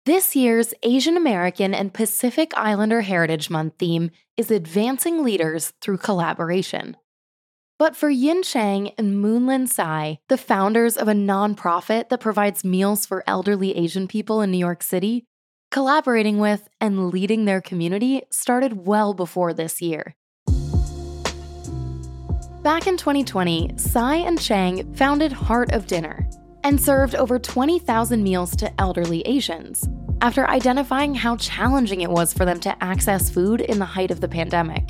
This 0.07 0.37
year's 0.37 0.73
Asian 0.83 1.17
American 1.17 1.73
and 1.73 1.93
Pacific 1.93 2.53
Islander 2.55 3.01
Heritage 3.01 3.49
Month 3.49 3.73
theme 3.77 4.11
is 4.37 4.49
Advancing 4.49 5.21
Leaders 5.21 5.73
Through 5.81 5.97
Collaboration. 5.97 6.95
But 7.77 7.93
for 7.93 8.09
Yin 8.09 8.41
Chang 8.41 8.91
and 8.97 9.21
Moonlynn 9.21 9.67
Tsai, 9.67 10.19
the 10.29 10.37
founders 10.37 10.95
of 10.95 11.09
a 11.09 11.13
nonprofit 11.13 12.07
that 12.07 12.21
provides 12.21 12.63
meals 12.63 13.05
for 13.05 13.21
elderly 13.27 13.75
Asian 13.75 14.07
people 14.07 14.39
in 14.41 14.49
New 14.49 14.57
York 14.57 14.81
City, 14.81 15.25
collaborating 15.71 16.37
with 16.37 16.69
and 16.79 17.09
leading 17.09 17.43
their 17.43 17.59
community 17.59 18.21
started 18.31 18.87
well 18.87 19.13
before 19.13 19.53
this 19.53 19.81
year. 19.81 20.15
Back 22.63 22.87
in 22.87 22.95
2020, 22.95 23.73
Tsai 23.75 24.15
and 24.15 24.39
Chang 24.39 24.93
founded 24.93 25.33
Heart 25.33 25.73
of 25.73 25.85
Dinner, 25.85 26.25
and 26.67 26.81
served 26.81 27.15
over 27.15 27.39
20,000 27.39 28.21
meals 28.21 28.53
to 28.53 28.69
elderly 28.77 29.21
Asians 29.21 29.87
after 30.19 30.49
identifying 30.49 31.15
how 31.15 31.37
challenging 31.37 32.01
it 32.01 32.09
was 32.09 32.33
for 32.33 32.43
them 32.43 32.59
to 32.59 32.83
access 32.83 33.29
food 33.29 33.61
in 33.61 33.79
the 33.79 33.85
height 33.85 34.11
of 34.11 34.19
the 34.19 34.27
pandemic. 34.27 34.89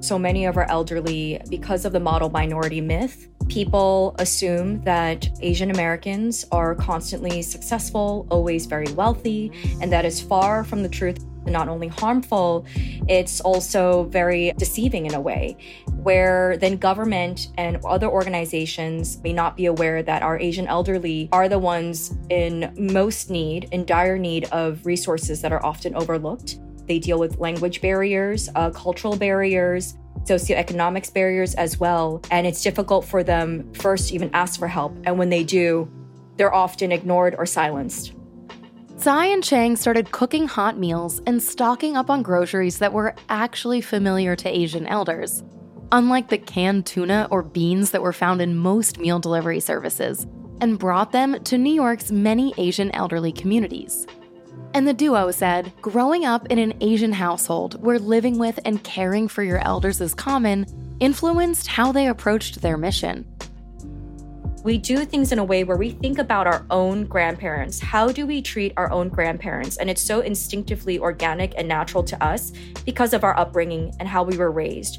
So 0.00 0.18
many 0.18 0.46
of 0.46 0.56
our 0.56 0.68
elderly, 0.68 1.40
because 1.48 1.84
of 1.84 1.92
the 1.92 2.00
model 2.00 2.28
minority 2.28 2.80
myth, 2.80 3.28
people 3.50 4.14
assume 4.18 4.80
that 4.82 5.28
Asian 5.42 5.70
Americans 5.70 6.46
are 6.52 6.74
constantly 6.74 7.42
successful, 7.42 8.26
always 8.30 8.66
very 8.66 8.90
wealthy, 8.92 9.50
and 9.82 9.92
that 9.92 10.04
is 10.04 10.20
far 10.20 10.64
from 10.64 10.82
the 10.82 10.88
truth 10.88 11.18
not 11.46 11.68
only 11.68 11.88
harmful, 11.88 12.64
it's 13.08 13.40
also 13.40 14.04
very 14.04 14.52
deceiving 14.56 15.06
in 15.06 15.14
a 15.14 15.20
way, 15.20 15.56
where 16.02 16.56
then 16.58 16.76
government 16.76 17.48
and 17.58 17.78
other 17.84 18.08
organizations 18.08 19.20
may 19.22 19.32
not 19.32 19.56
be 19.56 19.66
aware 19.66 20.02
that 20.02 20.22
our 20.22 20.38
Asian 20.38 20.66
elderly 20.66 21.28
are 21.32 21.48
the 21.48 21.58
ones 21.58 22.16
in 22.28 22.72
most 22.78 23.30
need, 23.30 23.68
in 23.72 23.84
dire 23.84 24.18
need 24.18 24.44
of 24.52 24.84
resources 24.86 25.40
that 25.42 25.52
are 25.52 25.64
often 25.64 25.94
overlooked. 25.94 26.58
They 26.86 26.98
deal 26.98 27.18
with 27.18 27.38
language 27.38 27.80
barriers, 27.80 28.48
uh, 28.54 28.70
cultural 28.70 29.16
barriers, 29.16 29.96
socioeconomics 30.24 31.12
barriers 31.12 31.54
as 31.54 31.78
well. 31.78 32.22
And 32.30 32.46
it's 32.46 32.62
difficult 32.62 33.04
for 33.04 33.22
them 33.22 33.72
first 33.74 34.08
to 34.08 34.14
even 34.14 34.30
ask 34.32 34.58
for 34.58 34.68
help. 34.68 34.96
And 35.04 35.18
when 35.18 35.30
they 35.30 35.44
do, 35.44 35.90
they're 36.36 36.54
often 36.54 36.92
ignored 36.92 37.34
or 37.36 37.46
silenced. 37.46 38.12
Tsai 38.98 39.26
and 39.26 39.42
Chang 39.42 39.76
started 39.76 40.10
cooking 40.12 40.46
hot 40.46 40.78
meals 40.78 41.22
and 41.26 41.42
stocking 41.42 41.96
up 41.96 42.10
on 42.10 42.22
groceries 42.22 42.78
that 42.78 42.92
were 42.92 43.14
actually 43.30 43.80
familiar 43.80 44.36
to 44.36 44.48
Asian 44.48 44.86
elders, 44.86 45.42
unlike 45.90 46.28
the 46.28 46.36
canned 46.36 46.84
tuna 46.84 47.26
or 47.30 47.42
beans 47.42 47.92
that 47.92 48.02
were 48.02 48.12
found 48.12 48.42
in 48.42 48.54
most 48.54 48.98
meal 48.98 49.18
delivery 49.18 49.58
services, 49.58 50.26
and 50.60 50.78
brought 50.78 51.12
them 51.12 51.42
to 51.44 51.56
New 51.56 51.72
York's 51.72 52.12
many 52.12 52.52
Asian 52.58 52.90
elderly 52.90 53.32
communities. 53.32 54.06
And 54.74 54.86
the 54.86 54.94
duo 54.94 55.30
said 55.30 55.72
growing 55.80 56.24
up 56.24 56.46
in 56.46 56.58
an 56.58 56.74
Asian 56.80 57.12
household 57.12 57.82
where 57.82 57.98
living 57.98 58.38
with 58.38 58.60
and 58.64 58.82
caring 58.84 59.28
for 59.28 59.42
your 59.42 59.58
elders 59.58 60.00
is 60.00 60.14
common 60.14 60.66
influenced 61.00 61.66
how 61.66 61.92
they 61.92 62.08
approached 62.08 62.60
their 62.60 62.76
mission 62.76 63.24
we 64.62 64.76
do 64.76 65.04
things 65.04 65.32
in 65.32 65.38
a 65.38 65.44
way 65.44 65.64
where 65.64 65.76
we 65.76 65.90
think 65.90 66.18
about 66.18 66.46
our 66.46 66.66
own 66.70 67.04
grandparents. 67.04 67.80
How 67.80 68.12
do 68.12 68.26
we 68.26 68.42
treat 68.42 68.74
our 68.76 68.90
own 68.92 69.08
grandparents? 69.08 69.78
And 69.78 69.88
it's 69.88 70.02
so 70.02 70.20
instinctively 70.20 70.98
organic 70.98 71.54
and 71.56 71.66
natural 71.66 72.02
to 72.04 72.22
us 72.22 72.52
because 72.84 73.14
of 73.14 73.24
our 73.24 73.38
upbringing 73.38 73.94
and 73.98 74.08
how 74.08 74.22
we 74.22 74.36
were 74.36 74.50
raised. 74.50 74.98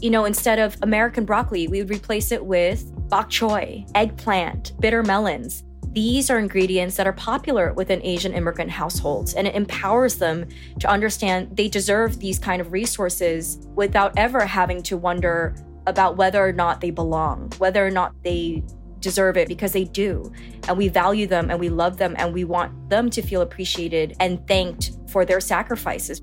You 0.00 0.10
know, 0.10 0.24
instead 0.24 0.58
of 0.58 0.76
American 0.82 1.24
broccoli, 1.24 1.66
we 1.66 1.82
would 1.82 1.90
replace 1.90 2.30
it 2.30 2.44
with 2.44 2.84
bok 3.08 3.28
choy, 3.28 3.84
eggplant, 3.94 4.80
bitter 4.80 5.02
melons. 5.02 5.64
These 5.92 6.30
are 6.30 6.38
ingredients 6.38 6.96
that 6.96 7.08
are 7.08 7.12
popular 7.12 7.72
within 7.72 8.00
Asian 8.04 8.32
immigrant 8.32 8.70
households, 8.70 9.34
and 9.34 9.48
it 9.48 9.56
empowers 9.56 10.16
them 10.16 10.46
to 10.78 10.88
understand 10.88 11.56
they 11.56 11.68
deserve 11.68 12.20
these 12.20 12.38
kind 12.38 12.60
of 12.60 12.70
resources 12.70 13.58
without 13.74 14.16
ever 14.16 14.46
having 14.46 14.82
to 14.84 14.96
wonder 14.96 15.56
about 15.88 16.16
whether 16.16 16.46
or 16.46 16.52
not 16.52 16.80
they 16.80 16.90
belong, 16.90 17.50
whether 17.58 17.84
or 17.84 17.90
not 17.90 18.14
they 18.22 18.62
deserve 19.00 19.36
it 19.36 19.48
because 19.48 19.72
they 19.72 19.84
do. 19.84 20.30
And 20.68 20.78
we 20.78 20.88
value 20.88 21.26
them 21.26 21.50
and 21.50 21.58
we 21.58 21.70
love 21.70 21.96
them 21.96 22.14
and 22.18 22.32
we 22.32 22.44
want 22.44 22.90
them 22.90 23.10
to 23.10 23.22
feel 23.22 23.40
appreciated 23.40 24.14
and 24.20 24.46
thanked 24.46 24.92
for 25.08 25.24
their 25.24 25.40
sacrifices. 25.40 26.22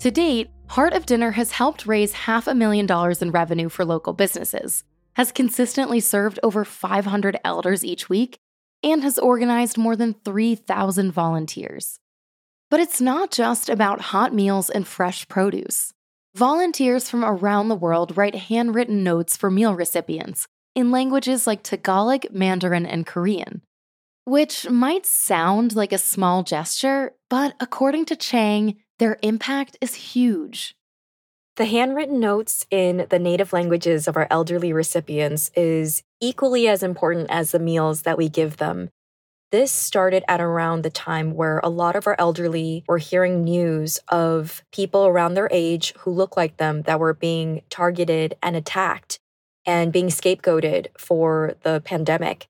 To 0.00 0.10
date, 0.10 0.50
Heart 0.66 0.92
of 0.92 1.06
Dinner 1.06 1.30
has 1.30 1.52
helped 1.52 1.86
raise 1.86 2.12
half 2.12 2.46
a 2.46 2.54
million 2.54 2.84
dollars 2.84 3.22
in 3.22 3.30
revenue 3.30 3.68
for 3.68 3.84
local 3.84 4.12
businesses, 4.12 4.84
has 5.18 5.32
consistently 5.32 6.00
served 6.00 6.38
over 6.42 6.64
500 6.64 7.38
elders 7.44 7.84
each 7.84 8.08
week, 8.08 8.38
and 8.82 9.02
has 9.02 9.18
organized 9.18 9.76
more 9.76 9.96
than 9.96 10.14
3,000 10.24 11.10
volunteers. 11.10 11.98
But 12.70 12.80
it's 12.80 13.00
not 13.00 13.32
just 13.32 13.68
about 13.68 14.00
hot 14.00 14.32
meals 14.32 14.70
and 14.70 14.86
fresh 14.86 15.26
produce. 15.26 15.92
Volunteers 16.36 17.10
from 17.10 17.24
around 17.24 17.68
the 17.68 17.74
world 17.74 18.16
write 18.16 18.36
handwritten 18.36 19.02
notes 19.02 19.36
for 19.36 19.50
meal 19.50 19.74
recipients 19.74 20.46
in 20.76 20.92
languages 20.92 21.48
like 21.48 21.64
Tagalog, 21.64 22.26
Mandarin, 22.30 22.86
and 22.86 23.04
Korean. 23.04 23.62
Which 24.24 24.70
might 24.70 25.04
sound 25.04 25.74
like 25.74 25.92
a 25.92 25.98
small 25.98 26.44
gesture, 26.44 27.14
but 27.28 27.54
according 27.58 28.04
to 28.06 28.16
Chang, 28.16 28.76
their 28.98 29.18
impact 29.22 29.76
is 29.80 29.94
huge. 29.94 30.76
The 31.58 31.64
handwritten 31.64 32.20
notes 32.20 32.64
in 32.70 33.08
the 33.10 33.18
native 33.18 33.52
languages 33.52 34.06
of 34.06 34.16
our 34.16 34.28
elderly 34.30 34.72
recipients 34.72 35.50
is 35.56 36.04
equally 36.20 36.68
as 36.68 36.84
important 36.84 37.26
as 37.30 37.50
the 37.50 37.58
meals 37.58 38.02
that 38.02 38.16
we 38.16 38.28
give 38.28 38.58
them. 38.58 38.90
This 39.50 39.72
started 39.72 40.22
at 40.28 40.40
around 40.40 40.82
the 40.82 40.90
time 40.90 41.34
where 41.34 41.58
a 41.58 41.68
lot 41.68 41.96
of 41.96 42.06
our 42.06 42.14
elderly 42.16 42.84
were 42.86 42.98
hearing 42.98 43.42
news 43.42 43.98
of 44.06 44.62
people 44.70 45.08
around 45.08 45.34
their 45.34 45.48
age 45.50 45.94
who 45.98 46.12
look 46.12 46.36
like 46.36 46.58
them 46.58 46.82
that 46.82 47.00
were 47.00 47.12
being 47.12 47.62
targeted 47.70 48.36
and 48.40 48.54
attacked 48.54 49.18
and 49.66 49.92
being 49.92 50.10
scapegoated 50.10 50.86
for 50.96 51.56
the 51.64 51.82
pandemic. 51.84 52.46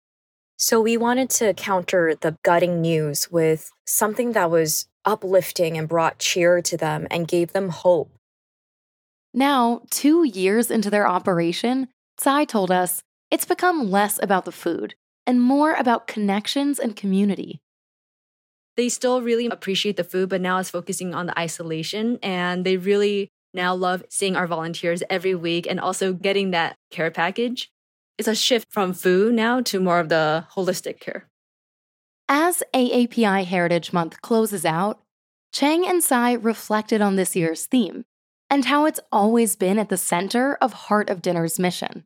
So 0.58 0.82
we 0.82 0.98
wanted 0.98 1.30
to 1.30 1.54
counter 1.54 2.14
the 2.14 2.36
gutting 2.42 2.82
news 2.82 3.30
with 3.30 3.70
something 3.86 4.32
that 4.32 4.50
was 4.50 4.86
uplifting 5.06 5.78
and 5.78 5.88
brought 5.88 6.18
cheer 6.18 6.60
to 6.60 6.76
them 6.76 7.06
and 7.10 7.26
gave 7.26 7.54
them 7.54 7.70
hope. 7.70 8.10
Now, 9.34 9.82
two 9.90 10.24
years 10.24 10.70
into 10.70 10.90
their 10.90 11.06
operation, 11.06 11.88
Tsai 12.16 12.44
told 12.44 12.70
us 12.70 13.02
it's 13.30 13.44
become 13.44 13.90
less 13.90 14.18
about 14.22 14.44
the 14.44 14.52
food 14.52 14.94
and 15.26 15.42
more 15.42 15.74
about 15.74 16.06
connections 16.06 16.78
and 16.78 16.96
community. 16.96 17.60
They 18.76 18.88
still 18.88 19.20
really 19.20 19.46
appreciate 19.46 19.96
the 19.96 20.04
food, 20.04 20.28
but 20.28 20.40
now 20.40 20.58
it's 20.58 20.70
focusing 20.70 21.14
on 21.14 21.26
the 21.26 21.38
isolation. 21.38 22.18
And 22.22 22.64
they 22.64 22.76
really 22.76 23.28
now 23.52 23.74
love 23.74 24.04
seeing 24.08 24.36
our 24.36 24.46
volunteers 24.46 25.02
every 25.10 25.34
week 25.34 25.66
and 25.68 25.80
also 25.80 26.12
getting 26.12 26.52
that 26.52 26.76
care 26.90 27.10
package. 27.10 27.70
It's 28.16 28.28
a 28.28 28.34
shift 28.34 28.68
from 28.70 28.94
food 28.94 29.34
now 29.34 29.60
to 29.62 29.80
more 29.80 30.00
of 30.00 30.08
the 30.08 30.46
holistic 30.54 31.00
care. 31.00 31.28
As 32.28 32.62
AAPI 32.74 33.44
Heritage 33.44 33.92
Month 33.92 34.20
closes 34.22 34.64
out, 34.64 35.00
Chang 35.52 35.86
and 35.86 36.02
Tsai 36.02 36.32
reflected 36.32 37.00
on 37.00 37.16
this 37.16 37.34
year's 37.34 37.66
theme 37.66 38.04
and 38.50 38.64
how 38.64 38.86
it's 38.86 39.00
always 39.12 39.56
been 39.56 39.78
at 39.78 39.88
the 39.88 39.96
center 39.96 40.54
of 40.60 40.72
Heart 40.72 41.10
of 41.10 41.22
Dinner's 41.22 41.58
mission 41.58 42.04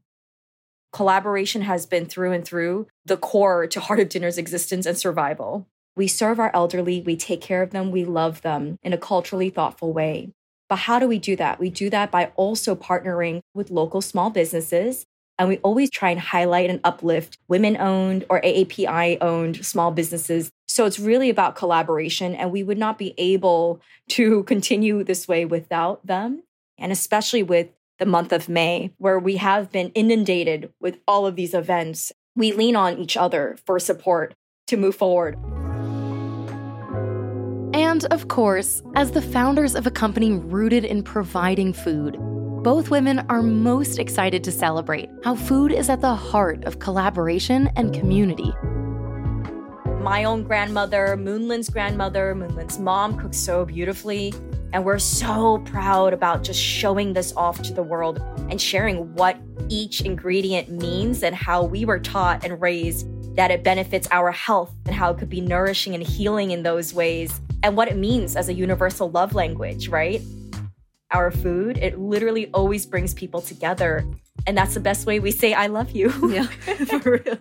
collaboration 0.92 1.62
has 1.62 1.86
been 1.86 2.06
through 2.06 2.32
and 2.32 2.44
through 2.44 2.86
the 3.04 3.16
core 3.16 3.66
to 3.66 3.80
Heart 3.80 4.00
of 4.00 4.08
Dinner's 4.08 4.38
existence 4.38 4.86
and 4.86 4.96
survival. 4.96 5.66
We 5.96 6.06
serve 6.06 6.38
our 6.38 6.50
elderly, 6.54 7.00
we 7.00 7.16
take 7.16 7.40
care 7.40 7.62
of 7.62 7.70
them, 7.70 7.90
we 7.90 8.04
love 8.04 8.42
them 8.42 8.78
in 8.82 8.92
a 8.92 8.98
culturally 8.98 9.50
thoughtful 9.50 9.92
way. 9.92 10.30
But 10.68 10.80
how 10.80 10.98
do 10.98 11.08
we 11.08 11.18
do 11.18 11.36
that? 11.36 11.58
We 11.58 11.70
do 11.70 11.90
that 11.90 12.10
by 12.10 12.32
also 12.36 12.74
partnering 12.74 13.40
with 13.54 13.70
local 13.70 14.00
small 14.00 14.30
businesses. 14.30 15.04
And 15.42 15.48
we 15.48 15.58
always 15.58 15.90
try 15.90 16.10
and 16.10 16.20
highlight 16.20 16.70
and 16.70 16.78
uplift 16.84 17.36
women 17.48 17.76
owned 17.76 18.24
or 18.30 18.40
AAPI 18.42 19.18
owned 19.20 19.66
small 19.66 19.90
businesses. 19.90 20.52
So 20.68 20.86
it's 20.86 21.00
really 21.00 21.30
about 21.30 21.56
collaboration. 21.56 22.36
And 22.36 22.52
we 22.52 22.62
would 22.62 22.78
not 22.78 22.96
be 22.96 23.12
able 23.18 23.80
to 24.10 24.42
continue 24.44 25.02
this 25.02 25.26
way 25.26 25.44
without 25.44 26.06
them. 26.06 26.44
And 26.78 26.92
especially 26.92 27.42
with 27.42 27.70
the 27.98 28.06
month 28.06 28.30
of 28.30 28.48
May, 28.48 28.92
where 28.98 29.18
we 29.18 29.38
have 29.38 29.72
been 29.72 29.88
inundated 29.96 30.72
with 30.80 30.98
all 31.08 31.26
of 31.26 31.34
these 31.34 31.54
events. 31.54 32.12
We 32.36 32.52
lean 32.52 32.76
on 32.76 32.98
each 32.98 33.16
other 33.16 33.56
for 33.66 33.80
support 33.80 34.34
to 34.68 34.76
move 34.76 34.94
forward. 34.94 35.36
And 37.74 38.04
of 38.12 38.28
course, 38.28 38.80
as 38.94 39.10
the 39.10 39.22
founders 39.22 39.74
of 39.74 39.88
a 39.88 39.90
company 39.90 40.34
rooted 40.34 40.84
in 40.84 41.02
providing 41.02 41.72
food, 41.72 42.16
both 42.62 42.90
women 42.90 43.18
are 43.28 43.42
most 43.42 43.98
excited 43.98 44.44
to 44.44 44.52
celebrate 44.52 45.10
how 45.24 45.34
food 45.34 45.72
is 45.72 45.88
at 45.88 46.00
the 46.00 46.14
heart 46.14 46.62
of 46.64 46.78
collaboration 46.78 47.68
and 47.74 47.92
community. 47.92 48.52
My 50.00 50.22
own 50.22 50.44
grandmother, 50.44 51.16
Moonlynn's 51.18 51.68
grandmother, 51.68 52.36
Moonlynn's 52.36 52.78
mom 52.78 53.18
cooks 53.18 53.36
so 53.36 53.64
beautifully. 53.64 54.32
And 54.72 54.84
we're 54.84 55.00
so 55.00 55.58
proud 55.66 56.12
about 56.12 56.44
just 56.44 56.60
showing 56.60 57.12
this 57.12 57.32
off 57.36 57.60
to 57.62 57.74
the 57.74 57.82
world 57.82 58.22
and 58.48 58.60
sharing 58.60 59.12
what 59.14 59.38
each 59.68 60.00
ingredient 60.00 60.70
means 60.70 61.24
and 61.24 61.34
how 61.34 61.64
we 61.64 61.84
were 61.84 61.98
taught 61.98 62.44
and 62.44 62.60
raised 62.60 63.08
that 63.34 63.50
it 63.50 63.64
benefits 63.64 64.06
our 64.12 64.30
health 64.30 64.72
and 64.86 64.94
how 64.94 65.10
it 65.10 65.18
could 65.18 65.28
be 65.28 65.40
nourishing 65.40 65.94
and 65.94 66.02
healing 66.02 66.52
in 66.52 66.62
those 66.62 66.94
ways 66.94 67.40
and 67.64 67.76
what 67.76 67.88
it 67.88 67.96
means 67.96 68.36
as 68.36 68.48
a 68.48 68.54
universal 68.54 69.10
love 69.10 69.34
language, 69.34 69.88
right? 69.88 70.22
Our 71.12 71.30
food, 71.30 71.76
it 71.78 71.98
literally 71.98 72.50
always 72.54 72.86
brings 72.86 73.12
people 73.12 73.42
together. 73.42 74.06
And 74.46 74.56
that's 74.56 74.74
the 74.74 74.80
best 74.80 75.06
way 75.06 75.20
we 75.20 75.30
say, 75.30 75.52
I 75.52 75.66
love 75.66 75.90
you. 75.90 76.10
Yeah, 76.32 76.46
for 77.00 77.22
real. 77.24 77.38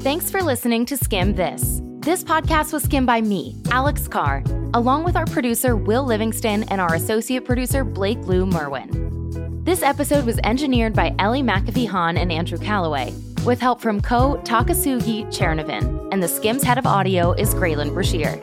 Thanks 0.00 0.30
for 0.32 0.42
listening 0.42 0.84
to 0.86 0.96
Skimm 0.96 1.36
This. 1.36 1.80
This 2.00 2.24
podcast 2.24 2.72
was 2.72 2.82
skimmed 2.82 3.06
by 3.06 3.20
me, 3.20 3.56
Alex 3.70 4.08
Carr, 4.08 4.42
along 4.74 5.04
with 5.04 5.14
our 5.14 5.26
producer 5.26 5.76
Will 5.76 6.02
Livingston 6.02 6.64
and 6.64 6.80
our 6.80 6.96
associate 6.96 7.44
producer 7.44 7.84
Blake 7.84 8.18
Lou 8.26 8.44
Merwin. 8.44 9.62
This 9.64 9.84
episode 9.84 10.26
was 10.26 10.40
engineered 10.42 10.94
by 10.94 11.14
Ellie 11.20 11.44
McAfee 11.44 11.86
Hahn 11.86 12.16
and 12.16 12.32
Andrew 12.32 12.58
Calloway, 12.58 13.12
with 13.44 13.60
help 13.60 13.80
from 13.80 14.00
Ko 14.00 14.40
Takasugi 14.44 15.26
Chernovin, 15.26 16.12
and 16.12 16.22
theSkimm's 16.22 16.62
head 16.62 16.78
of 16.78 16.86
audio 16.86 17.32
is 17.32 17.54
Graylin 17.54 17.92
Brashear. 17.92 18.36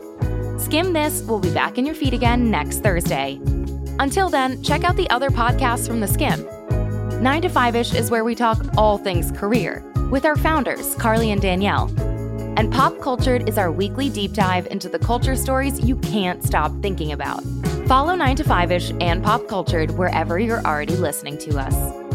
Skimm 0.60 0.94
This 0.94 1.24
will 1.24 1.40
be 1.40 1.54
back 1.54 1.78
in 1.78 1.86
your 1.86 1.96
feed 1.96 2.14
again 2.14 2.52
next 2.52 2.80
Thursday. 2.80 3.40
Until 4.00 4.30
then, 4.30 4.62
check 4.62 4.84
out 4.84 4.98
the 4.98 5.10
other 5.10 5.30
podcasts 5.30 5.88
from 5.88 6.02
the 6.02 6.08
Skim. 6.08 6.46
9 7.24 7.42
to 7.42 7.50
5 7.50 7.76
ish 7.76 7.94
is 7.94 8.12
where 8.12 8.24
we 8.24 8.36
talk 8.36 8.58
all 8.78 8.98
things 8.98 9.32
career 9.32 9.84
with 10.12 10.26
our 10.26 10.36
founders, 10.36 10.96
Carly 10.96 11.32
and 11.32 11.42
Danielle. 11.42 11.90
And 12.58 12.72
Pop 12.72 13.00
Cultured 13.00 13.48
is 13.48 13.58
our 13.58 13.72
weekly 13.72 14.10
deep 14.10 14.34
dive 14.34 14.68
into 14.68 14.90
the 14.90 15.00
culture 15.00 15.36
stories 15.36 15.80
you 15.80 15.96
can't 15.98 16.44
stop 16.44 16.74
thinking 16.82 17.14
about. 17.14 17.42
Follow 17.88 18.16
9 18.16 18.36
to 18.36 18.44
5 18.44 18.72
ish 18.72 18.92
and 19.00 19.24
Pop 19.24 19.48
Cultured 19.48 19.92
wherever 19.92 20.40
you're 20.40 20.66
already 20.66 20.96
listening 20.98 21.38
to 21.40 21.58
us. 21.58 22.09